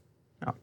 ja. 0.40 0.54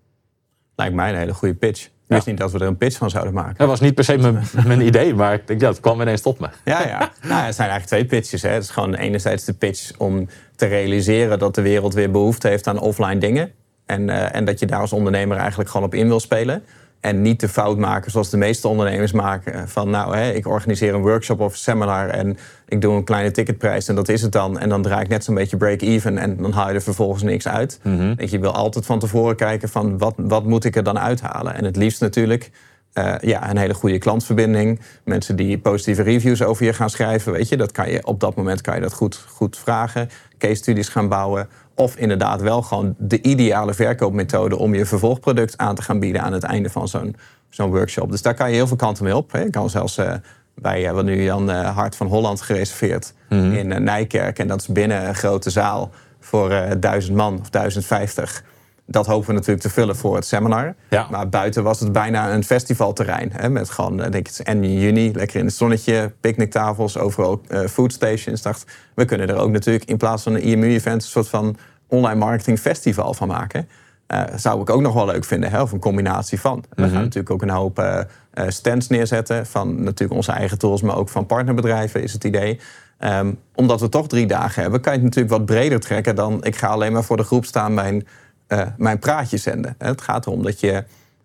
lijkt 0.75 0.95
mij 0.95 1.09
een 1.09 1.17
hele 1.17 1.33
goede 1.33 1.53
pitch. 1.55 1.85
Ik 1.85 1.91
wist 2.19 2.25
niet 2.25 2.37
dat 2.37 2.51
we 2.51 2.59
er 2.59 2.67
een 2.67 2.77
pitch 2.77 2.97
van 2.97 3.09
zouden 3.09 3.33
maken. 3.33 3.55
Dat 3.57 3.67
was 3.67 3.79
niet 3.79 3.95
per 3.95 4.03
se 4.03 4.17
mijn, 4.17 4.43
mijn 4.67 4.81
idee, 4.81 5.15
maar 5.15 5.33
ik 5.33 5.47
denk, 5.47 5.61
ja, 5.61 5.67
het 5.67 5.79
kwam 5.79 6.01
ineens 6.01 6.21
tot 6.21 6.39
me. 6.39 6.47
Ja, 6.65 6.87
ja. 6.87 7.11
Nou, 7.21 7.45
het 7.45 7.55
zijn 7.55 7.69
eigenlijk 7.69 7.85
twee 7.85 8.05
pitches. 8.05 8.41
Hè. 8.41 8.49
Het 8.49 8.63
is 8.63 8.69
gewoon 8.69 8.93
enerzijds 8.93 9.43
de 9.43 9.53
pitch 9.53 9.91
om 9.97 10.27
te 10.55 10.65
realiseren 10.65 11.39
dat 11.39 11.55
de 11.55 11.61
wereld 11.61 11.93
weer 11.93 12.11
behoefte 12.11 12.47
heeft 12.47 12.67
aan 12.67 12.79
offline 12.79 13.17
dingen. 13.17 13.51
En, 13.85 14.07
uh, 14.07 14.35
en 14.35 14.45
dat 14.45 14.59
je 14.59 14.65
daar 14.65 14.79
als 14.79 14.93
ondernemer 14.93 15.37
eigenlijk 15.37 15.69
gewoon 15.69 15.85
op 15.85 15.93
in 15.93 16.07
wil 16.07 16.19
spelen. 16.19 16.63
En 16.99 17.21
niet 17.21 17.39
de 17.39 17.49
fout 17.49 17.77
maken 17.77 18.11
zoals 18.11 18.29
de 18.29 18.37
meeste 18.37 18.67
ondernemers 18.67 19.11
maken. 19.11 19.69
Van 19.69 19.89
nou, 19.89 20.17
hè, 20.17 20.31
ik 20.31 20.47
organiseer 20.47 20.93
een 20.93 21.01
workshop 21.01 21.39
of 21.39 21.51
een 21.51 21.57
seminar 21.57 22.09
en 22.09 22.37
ik 22.67 22.81
doe 22.81 22.95
een 22.95 23.03
kleine 23.03 23.31
ticketprijs 23.31 23.87
en 23.87 23.95
dat 23.95 24.09
is 24.09 24.21
het 24.21 24.31
dan. 24.31 24.59
En 24.59 24.69
dan 24.69 24.81
draai 24.81 25.01
ik 25.01 25.07
net 25.07 25.23
zo'n 25.23 25.35
beetje 25.35 25.57
break-even 25.57 26.17
en 26.17 26.37
dan 26.37 26.51
haal 26.51 26.67
je 26.67 26.73
er 26.73 26.81
vervolgens 26.81 27.23
niks 27.23 27.47
uit. 27.47 27.79
Mm 27.83 28.15
Je 28.17 28.39
wil 28.39 28.53
altijd 28.53 28.85
van 28.85 28.99
tevoren 28.99 29.35
kijken 29.35 29.69
van 29.69 29.97
wat, 29.97 30.13
wat 30.17 30.45
moet 30.45 30.65
ik 30.65 30.75
er 30.75 30.83
dan 30.83 30.99
uithalen. 30.99 31.53
En 31.55 31.65
het 31.65 31.75
liefst 31.75 32.01
natuurlijk 32.01 32.51
uh, 32.93 33.15
ja, 33.21 33.49
een 33.49 33.57
hele 33.57 33.73
goede 33.73 33.97
klantverbinding. 33.97 34.79
Mensen 35.03 35.35
die 35.35 35.57
positieve 35.57 36.01
reviews 36.01 36.43
over 36.43 36.65
je 36.65 36.73
gaan 36.73 36.89
schrijven. 36.89 37.31
Weet 37.31 37.49
je, 37.49 37.57
dat 37.57 37.71
kan 37.71 37.91
je, 37.91 38.05
op 38.05 38.19
dat 38.19 38.35
moment 38.35 38.61
kan 38.61 38.75
je 38.75 38.81
dat 38.81 38.93
goed, 38.93 39.15
goed 39.29 39.57
vragen. 39.57 40.09
Case 40.37 40.55
studies 40.55 40.89
gaan 40.89 41.09
bouwen. 41.09 41.47
Of 41.75 41.95
inderdaad 41.95 42.41
wel 42.41 42.61
gewoon 42.61 42.95
de 42.97 43.21
ideale 43.21 43.73
verkoopmethode 43.73 44.57
om 44.57 44.75
je 44.75 44.85
vervolgproduct 44.85 45.57
aan 45.57 45.75
te 45.75 45.81
gaan 45.81 45.99
bieden 45.99 46.21
aan 46.21 46.33
het 46.33 46.43
einde 46.43 46.69
van 46.69 46.87
zo'n 46.87 47.15
zo'n 47.49 47.69
workshop. 47.69 48.11
Dus 48.11 48.21
daar 48.21 48.33
kan 48.33 48.49
je 48.49 48.55
heel 48.55 48.67
veel 48.67 48.77
kanten 48.77 49.03
mee 49.03 49.15
op. 49.15 49.31
Je 49.31 49.49
kan 49.49 49.69
zelfs 49.69 49.97
uh, 49.97 50.13
bij 50.55 50.85
uh, 50.85 50.91
wat 50.91 51.05
nu 51.05 51.23
Jan 51.23 51.49
uh, 51.49 51.75
Hart 51.75 51.95
van 51.95 52.07
Holland 52.07 52.41
gereserveerd 52.41 53.13
mm 53.29 53.39
-hmm. 53.39 53.53
in 53.53 53.83
Nijkerk. 53.83 54.39
En 54.39 54.47
dat 54.47 54.61
is 54.61 54.67
binnen 54.67 55.07
een 55.07 55.15
grote 55.15 55.49
zaal 55.49 55.91
voor 56.19 56.79
duizend 56.79 57.15
man 57.15 57.39
of 57.39 57.49
1050. 57.49 58.43
Dat 58.93 59.05
hopen 59.05 59.27
we 59.27 59.33
natuurlijk 59.33 59.61
te 59.61 59.69
vullen 59.69 59.95
voor 59.95 60.15
het 60.15 60.25
seminar. 60.25 60.75
Ja. 60.89 61.07
Maar 61.11 61.29
buiten 61.29 61.63
was 61.63 61.79
het 61.79 61.91
bijna 61.91 62.33
een 62.33 62.43
festivalterrein. 62.43 63.31
Hè, 63.33 63.49
met 63.49 63.69
gewoon, 63.69 63.97
denk 63.97 64.13
ik, 64.13 64.27
het 64.27 64.39
in 64.47 64.79
juni, 64.79 65.11
lekker 65.13 65.39
in 65.39 65.45
het 65.45 65.53
zonnetje, 65.53 66.11
picknicktafels, 66.19 66.97
overal 66.97 67.41
uh, 67.49 67.59
foodstations. 67.59 68.41
Dacht, 68.41 68.65
we 68.95 69.05
kunnen 69.05 69.27
er 69.27 69.35
ook 69.35 69.51
natuurlijk 69.51 69.85
in 69.85 69.97
plaats 69.97 70.23
van 70.23 70.33
een 70.33 70.41
IMU-event 70.41 71.03
een 71.03 71.09
soort 71.09 71.27
van 71.27 71.57
online 71.87 72.19
marketing 72.19 72.59
festival 72.59 73.13
van 73.13 73.27
maken. 73.27 73.67
Uh, 74.07 74.23
zou 74.35 74.61
ik 74.61 74.69
ook 74.69 74.81
nog 74.81 74.93
wel 74.93 75.05
leuk 75.05 75.25
vinden, 75.25 75.49
hè? 75.49 75.61
of 75.61 75.71
een 75.71 75.79
combinatie 75.79 76.39
van. 76.39 76.55
We 76.55 76.67
mm 76.75 76.83
-hmm. 76.83 76.93
gaan 76.93 77.03
natuurlijk 77.03 77.33
ook 77.33 77.41
een 77.41 77.49
hoop 77.49 77.79
uh, 77.79 77.99
stands 78.47 78.87
neerzetten 78.87 79.45
van 79.45 79.83
natuurlijk 79.83 80.13
onze 80.13 80.31
eigen 80.31 80.57
tools, 80.57 80.81
maar 80.81 80.97
ook 80.97 81.09
van 81.09 81.25
partnerbedrijven 81.25 82.03
is 82.03 82.13
het 82.13 82.23
idee. 82.23 82.59
Um, 82.99 83.39
omdat 83.55 83.79
we 83.79 83.89
toch 83.89 84.07
drie 84.07 84.25
dagen 84.25 84.61
hebben, 84.61 84.81
kan 84.81 84.93
je 84.93 84.99
het 84.99 85.07
natuurlijk 85.07 85.35
wat 85.35 85.45
breder 85.45 85.79
trekken 85.79 86.15
dan 86.15 86.43
ik 86.43 86.55
ga 86.55 86.67
alleen 86.67 86.91
maar 86.91 87.03
voor 87.03 87.17
de 87.17 87.23
groep 87.23 87.45
staan 87.45 87.73
mijn 87.73 88.07
uh, 88.53 88.67
mijn 88.77 88.99
praatje 88.99 89.37
zenden. 89.37 89.75
Het 89.77 90.01
gaat 90.01 90.25
erom 90.25 90.43
dat 90.43 90.59
je 90.59 90.83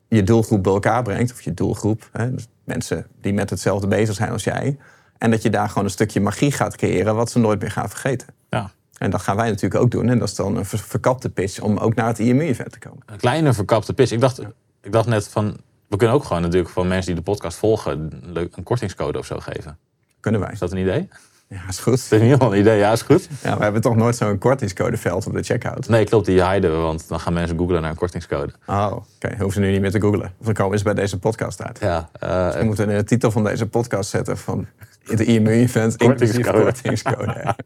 je 0.09 0.23
doelgroep 0.23 0.63
bij 0.63 0.73
elkaar 0.73 1.03
brengt, 1.03 1.33
of 1.33 1.43
je 1.43 1.55
doelgroep, 1.55 2.09
hè, 2.13 2.35
dus 2.35 2.49
mensen 2.65 3.07
die 3.21 3.33
met 3.33 3.51
hetzelfde 3.51 3.87
bezig 3.87 4.15
zijn 4.15 4.31
als 4.31 4.45
jij. 4.45 4.79
En 5.19 5.31
dat 5.31 5.43
je 5.43 5.51
daar 5.51 5.69
gewoon 5.69 5.85
een 5.85 5.91
stukje 5.91 6.21
magie 6.21 6.53
gaat 6.53 6.77
creëren, 6.77 7.15
wat 7.15 7.31
ze 7.31 7.39
nooit 7.39 7.61
meer 7.61 7.71
gaan 7.71 7.89
vergeten. 7.89 8.29
Ja. 8.51 8.71
En 8.99 9.11
dat 9.11 9.23
gaan 9.23 9.37
wij 9.37 9.49
natuurlijk 9.49 9.83
ook 9.83 9.91
doen. 9.91 10.09
En 10.09 10.19
dat 10.19 10.29
is 10.29 10.35
dan 10.35 10.57
een 10.57 10.65
verkapte 10.65 11.31
pitch 11.31 11.61
om 11.61 11.77
ook 11.77 11.95
naar 11.95 12.07
het 12.07 12.19
IMU-event 12.19 12.73
te 12.73 12.79
komen. 12.79 13.03
Een 13.07 13.17
kleine 13.17 13.53
verkapte 13.53 13.95
pitch. 13.95 14.13
Ik 14.13 14.21
dacht, 14.21 14.41
ik 14.83 14.93
dacht 14.93 15.09
net 15.09 15.29
van, 15.29 15.57
we 15.89 15.97
kunnen 15.97 16.17
ook 16.17 16.25
gewoon 16.25 16.43
natuurlijk 16.43 16.71
voor 16.71 16.87
mensen 16.87 17.15
die 17.15 17.25
de 17.25 17.31
podcast 17.31 17.59
volgen, 17.59 18.11
een 18.35 18.63
kortingscode 18.63 19.19
of 19.19 19.27
zo 19.27 19.39
geven. 19.39 19.79
Kunnen 20.21 20.41
wij. 20.41 20.51
Is 20.53 20.59
dat 20.59 20.73
een 20.73 20.79
idee? 20.79 21.09
Ja, 21.49 21.61
is 21.69 21.79
goed. 21.79 21.93
Dat 21.93 22.13
is 22.13 22.13
ieder 22.13 22.31
geval 22.31 22.53
een 22.53 22.59
idee, 22.59 22.79
ja, 22.79 22.93
is 22.93 23.03
goed. 23.03 23.29
Ja, 23.43 23.57
we 23.57 23.63
hebben 23.63 23.81
toch 23.81 23.97
nooit 23.97 24.17
zo'n 24.17 24.39
kortingscodeveld 24.39 25.27
op 25.27 25.33
de 25.33 25.43
checkout? 25.43 25.89
Nee, 25.89 26.05
klopt, 26.05 26.27
die 26.27 26.45
hiden 26.45 26.71
we, 26.71 26.77
want 26.77 27.09
dan 27.09 27.21
gaan 27.21 27.33
mensen 27.33 27.59
googlen 27.59 27.81
naar 27.81 27.91
een 27.91 27.97
kortingscode. 27.97 28.53
Oh, 28.67 28.87
oké. 28.93 29.03
Okay. 29.15 29.39
Hoeven 29.39 29.53
ze 29.53 29.61
nu 29.61 29.71
niet 29.71 29.81
meer 29.81 29.91
te 29.91 30.01
googlen. 30.01 30.33
Of 30.39 30.45
dan 30.45 30.55
komen 30.55 30.79
ze 30.79 30.85
bij 30.85 30.95
deze 30.95 31.19
podcast 31.19 31.63
uit. 31.63 31.79
Ja. 31.81 32.09
Uh, 32.23 32.47
dus 32.47 32.55
we 32.55 32.65
moeten 32.65 32.91
in 32.91 32.97
de 32.97 33.05
titel 33.05 33.31
van 33.31 33.45
deze 33.45 33.67
podcast 33.67 34.11
zetten 34.11 34.39
van 34.39 34.67
de 35.05 35.25
IMU-event 35.25 35.97
kortingscode. 35.97 36.63
kortingscode. 36.63 37.35
ja, 37.43 37.57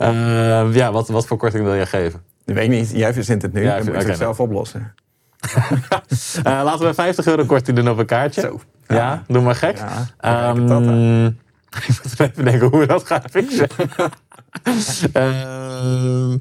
uh, 0.68 0.74
ja 0.74 0.92
wat, 0.92 1.08
wat 1.08 1.26
voor 1.26 1.36
korting 1.36 1.64
wil 1.64 1.74
jij 1.74 1.86
geven? 1.86 2.22
Dat 2.44 2.54
weet 2.54 2.64
ik 2.64 2.70
niet. 2.70 2.90
Jij 2.90 3.12
verzint 3.12 3.42
het 3.42 3.52
nu. 3.52 3.62
Ja, 3.62 3.76
dan 3.76 3.92
moet 3.92 4.02
je 4.02 4.08
het 4.08 4.16
zelf 4.16 4.40
oplossen. 4.40 4.94
uh, 5.56 6.42
laten 6.68 6.86
we 6.86 6.94
50 6.94 7.26
euro 7.26 7.44
korting 7.44 7.76
doen 7.76 7.88
op 7.88 7.98
een 7.98 8.06
kaartje. 8.06 8.40
Zo. 8.40 8.60
Ja, 8.86 8.96
ja 8.96 9.22
doe 9.26 9.42
maar 9.42 9.54
gek. 9.54 9.78
Ja, 10.20 10.50
um, 10.50 11.38
ik 11.76 12.00
moet 12.02 12.20
even 12.20 12.44
denken 12.44 12.68
hoe 12.68 12.78
we 12.80 12.86
dat 12.86 13.06
gaan 13.06 13.22
fixen. 13.30 13.68
uh, 15.16 16.34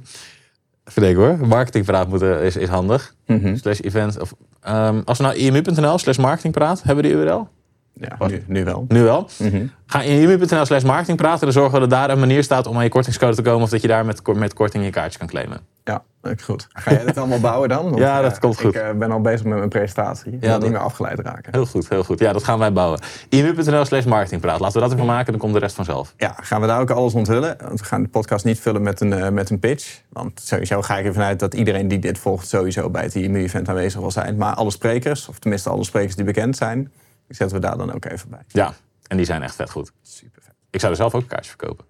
even 0.88 1.02
denken 1.02 1.15
hoor. 1.15 1.48
Marketingpraat 1.48 2.08
moeten, 2.08 2.41
is, 2.41 2.56
is 2.56 2.70
handig. 2.70 3.15
Mm 3.26 3.41
-hmm. 3.41 3.58
Slash 3.58 3.80
event. 3.80 4.20
Of, 4.20 4.34
um, 4.67 5.02
als 5.06 5.17
we 5.17 5.24
nou 5.24 5.36
imu.nl 5.36 5.98
slash 5.98 6.17
marketingpraat, 6.17 6.84
hebben 6.84 7.04
we 7.04 7.10
die 7.10 7.20
URL? 7.20 7.48
Ja, 7.93 8.27
nu, 8.27 8.43
nu 8.47 8.63
wel. 8.63 8.86
Nu 8.88 9.04
wel. 9.04 9.30
Mm 9.38 9.49
-hmm. 9.49 9.71
Ga 9.86 10.01
in 10.01 10.21
imu.nl 10.21 10.65
slash 10.65 10.84
marketingpraat 10.84 11.34
en 11.34 11.39
dan 11.39 11.51
zorgen 11.51 11.73
we 11.73 11.80
dat 11.80 11.89
daar 11.89 12.10
een 12.10 12.19
manier 12.19 12.43
staat 12.43 12.67
om 12.67 12.77
aan 12.77 12.84
je 12.84 12.89
kortingscode 12.89 13.36
te 13.36 13.41
komen 13.41 13.63
of 13.63 13.69
dat 13.69 13.82
je 13.82 13.88
daar 13.88 14.06
met, 14.06 14.21
met 14.36 14.54
korting 14.54 14.84
je 14.84 14.89
kaartje 14.89 15.19
kan 15.19 15.27
claimen. 15.27 15.60
Ja, 15.84 16.04
goed. 16.43 16.67
Ga 16.73 16.91
jij 16.91 17.06
dit 17.06 17.17
allemaal 17.17 17.39
bouwen 17.39 17.69
dan? 17.69 17.84
Want, 17.84 17.97
ja, 18.08 18.21
dat 18.21 18.39
komt 18.39 18.60
goed. 18.60 18.75
Ik 18.75 18.82
uh, 18.82 18.91
ben 18.91 19.12
al 19.12 19.21
bezig 19.21 19.45
met 19.45 19.58
mijn 19.58 19.69
presentatie. 19.69 20.32
Ik 20.32 20.41
ja, 20.41 20.47
wil 20.47 20.60
niet 20.60 20.69
meer 20.69 20.80
afgeleid 20.80 21.19
raken. 21.19 21.54
Heel 21.54 21.65
goed, 21.65 21.89
heel 21.89 22.04
goed. 22.04 22.19
Ja, 22.19 22.34
dat 22.34 22.43
gaan 22.43 22.60
wij 22.60 22.73
bouwen. 22.73 22.99
imu.nl 23.30 23.86
slash 23.86 24.06
marketingpraat. 24.06 24.60
Laten 24.60 24.82
we 24.82 24.88
dat 24.88 24.93
even 24.93 25.06
maken, 25.06 25.32
dan 25.32 25.41
komt 25.41 25.54
de 25.54 25.60
rest 25.60 25.75
vanzelf. 25.75 26.13
Ja, 26.17 26.36
gaan 26.41 26.62
we 26.62 26.67
daar 26.67 26.80
ook 26.80 26.89
alles 26.89 27.13
onthullen. 27.13 27.58
Want 27.63 27.80
we 27.80 27.86
gaan 27.86 28.01
de 28.01 28.10
podcast 28.10 28.45
niet 28.45 28.60
vullen 28.60 28.82
met 28.82 29.01
een, 29.01 29.12
uh, 29.12 29.30
met 29.30 29.49
een 29.49 29.60
pitch. 29.60 30.01
Want 30.10 30.41
sowieso 30.43 30.82
ga 30.82 30.97
ik 30.97 31.06
ervan 31.06 31.23
uit 31.23 31.39
dat 31.39 31.54
iedereen 31.54 31.88
die 31.88 31.99
dit 31.99 32.17
volgt 32.17 32.47
sowieso 32.47 32.89
bij 32.89 33.04
het 33.04 33.15
IMU-event 33.15 33.69
aanwezig 33.69 33.99
wil 33.99 34.12
zijn. 34.12 34.38
Maar 34.38 34.54
alle 34.54 34.71
sprekers, 34.71 35.27
of 35.27 35.39
tenminste 35.39 35.69
alle 35.69 35.84
sprekers 35.84 36.15
die 36.15 36.25
bekend 36.25 36.58
zijn, 36.58 36.91
zetten 37.36 37.62
we 37.62 37.65
daar 37.65 37.78
dan 37.78 37.94
ook 37.94 38.06
even 38.06 38.30
bij. 38.30 38.44
Ja, 38.48 38.74
en 39.08 39.17
die 39.17 39.26
zijn 39.26 39.44
echt 39.44 39.56
vet 39.56 39.70
goed. 39.70 39.91
Super 40.02 40.41
vet. 40.41 40.54
Ik 40.70 40.80
zou 40.80 40.91
er 40.91 40.98
zelf 40.98 41.15
ook 41.15 41.22
een 41.22 41.28
kaartje 41.28 41.50
verkopen. 41.50 41.86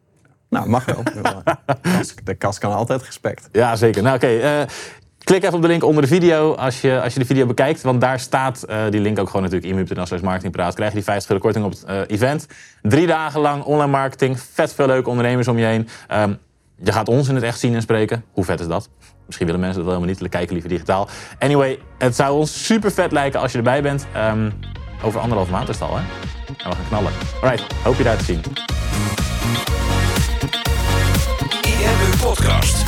Nou, 0.49 0.69
mag 0.69 0.86
wel. 0.86 1.04
de 2.23 2.36
kas 2.36 2.58
kan 2.58 2.73
altijd 2.73 3.04
gespekt. 3.04 3.49
Ja, 3.51 3.75
zeker. 3.75 4.04
Nou, 4.04 4.15
oké. 4.15 4.25
Okay, 4.25 4.62
uh, 4.62 4.67
klik 5.17 5.43
even 5.43 5.56
op 5.56 5.62
de 5.62 5.67
link 5.67 5.84
onder 5.84 6.01
de 6.01 6.08
video 6.08 6.54
als 6.54 6.82
je, 6.82 7.01
als 7.01 7.13
je 7.13 7.19
de 7.19 7.25
video 7.25 7.45
bekijkt. 7.45 7.82
Want 7.82 8.01
daar 8.01 8.19
staat 8.19 8.65
uh, 8.69 8.84
die 8.89 9.01
link 9.01 9.19
ook 9.19 9.27
gewoon 9.27 9.41
natuurlijk 9.41 9.71
imu.nl 9.73 10.06
slash 10.06 10.21
marketingpraat. 10.21 10.73
Krijg 10.73 10.89
je 10.89 10.95
die 10.95 11.06
50 11.06 11.30
euro 11.30 11.41
korting 11.41 11.65
op 11.65 11.71
het 11.71 11.84
uh, 11.89 11.99
event. 12.08 12.47
Drie 12.82 13.08
dagen 13.08 13.41
lang 13.41 13.63
online 13.63 13.91
marketing. 13.91 14.39
Vet 14.39 14.73
veel 14.73 14.88
leuke 14.88 15.10
ondernemers 15.10 15.47
om 15.47 15.58
je 15.58 15.65
heen. 15.65 15.88
Um, 16.12 16.38
je 16.84 16.91
gaat 16.91 17.08
ons 17.08 17.27
in 17.27 17.36
het 17.36 17.43
echt 17.43 17.60
zien 17.60 17.75
en 17.75 17.82
spreken. 17.82 18.23
Hoe 18.32 18.43
vet 18.43 18.60
is 18.60 18.67
dat? 18.67 18.89
Misschien 19.25 19.45
willen 19.45 19.62
mensen 19.62 19.84
dat 19.84 19.91
wel 19.91 19.99
helemaal 19.99 20.21
niet. 20.21 20.32
Kijken 20.32 20.54
liever 20.54 20.69
digitaal. 20.69 21.08
Anyway, 21.39 21.80
het 21.97 22.15
zou 22.15 22.38
ons 22.38 22.65
super 22.65 22.91
vet 22.91 23.12
lijken 23.12 23.39
als 23.39 23.51
je 23.51 23.58
erbij 23.58 23.82
bent. 23.82 24.08
Um, 24.17 24.54
over 25.03 25.19
anderhalve 25.19 25.51
maand 25.51 25.69
is 25.69 25.79
het 25.79 25.89
al, 25.89 25.97
hè? 25.97 26.03
En 26.47 26.69
we 26.69 26.75
gaan 26.75 26.87
knallen. 26.87 27.11
Alright, 27.41 27.73
hoop 27.83 27.97
je 27.97 28.03
daar 28.03 28.17
te 28.17 28.23
zien. 28.23 28.41
IMU 31.61 32.17
Podcast. 32.21 32.83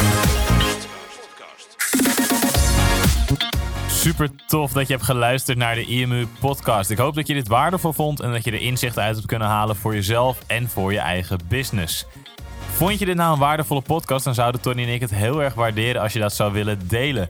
Super 3.88 4.30
tof 4.48 4.72
dat 4.72 4.88
je 4.88 4.94
hebt 4.94 5.06
geluisterd 5.06 5.58
naar 5.58 5.76
de 5.76 5.86
IMU 5.86 6.28
podcast. 6.40 6.90
Ik 6.90 6.98
hoop 6.98 7.16
dat 7.16 7.28
je 7.28 7.34
dit 7.34 7.48
waardevol 7.48 7.94
vond 7.94 8.20
en 8.20 8.32
dat 8.32 8.44
je 8.44 8.52
er 8.52 8.62
inzicht 8.62 9.00
uit 9.00 9.16
hebt 9.16 9.28
kunnen 9.28 9.48
halen 9.48 9.76
voor 9.76 9.94
jezelf 9.94 10.38
en 10.48 10.70
voor 10.70 10.94
je 10.94 11.00
eigen 11.00 11.40
business. 11.48 12.06
Vond 12.74 13.00
je 13.00 13.06
dit 13.06 13.16
nou 13.16 13.34
een 13.34 13.40
waardevolle 13.40 13.82
podcast, 13.82 14.26
dan 14.26 14.34
zouden 14.34 14.62
Tony 14.62 14.84
en 14.84 14.94
ik 14.94 15.02
het 15.02 15.14
heel 15.14 15.44
erg 15.44 15.54
waarderen 15.54 16.02
als 16.02 16.14
je 16.14 16.20
dat 16.20 16.34
zou 16.34 16.54
willen 16.54 16.88
delen. 16.88 17.30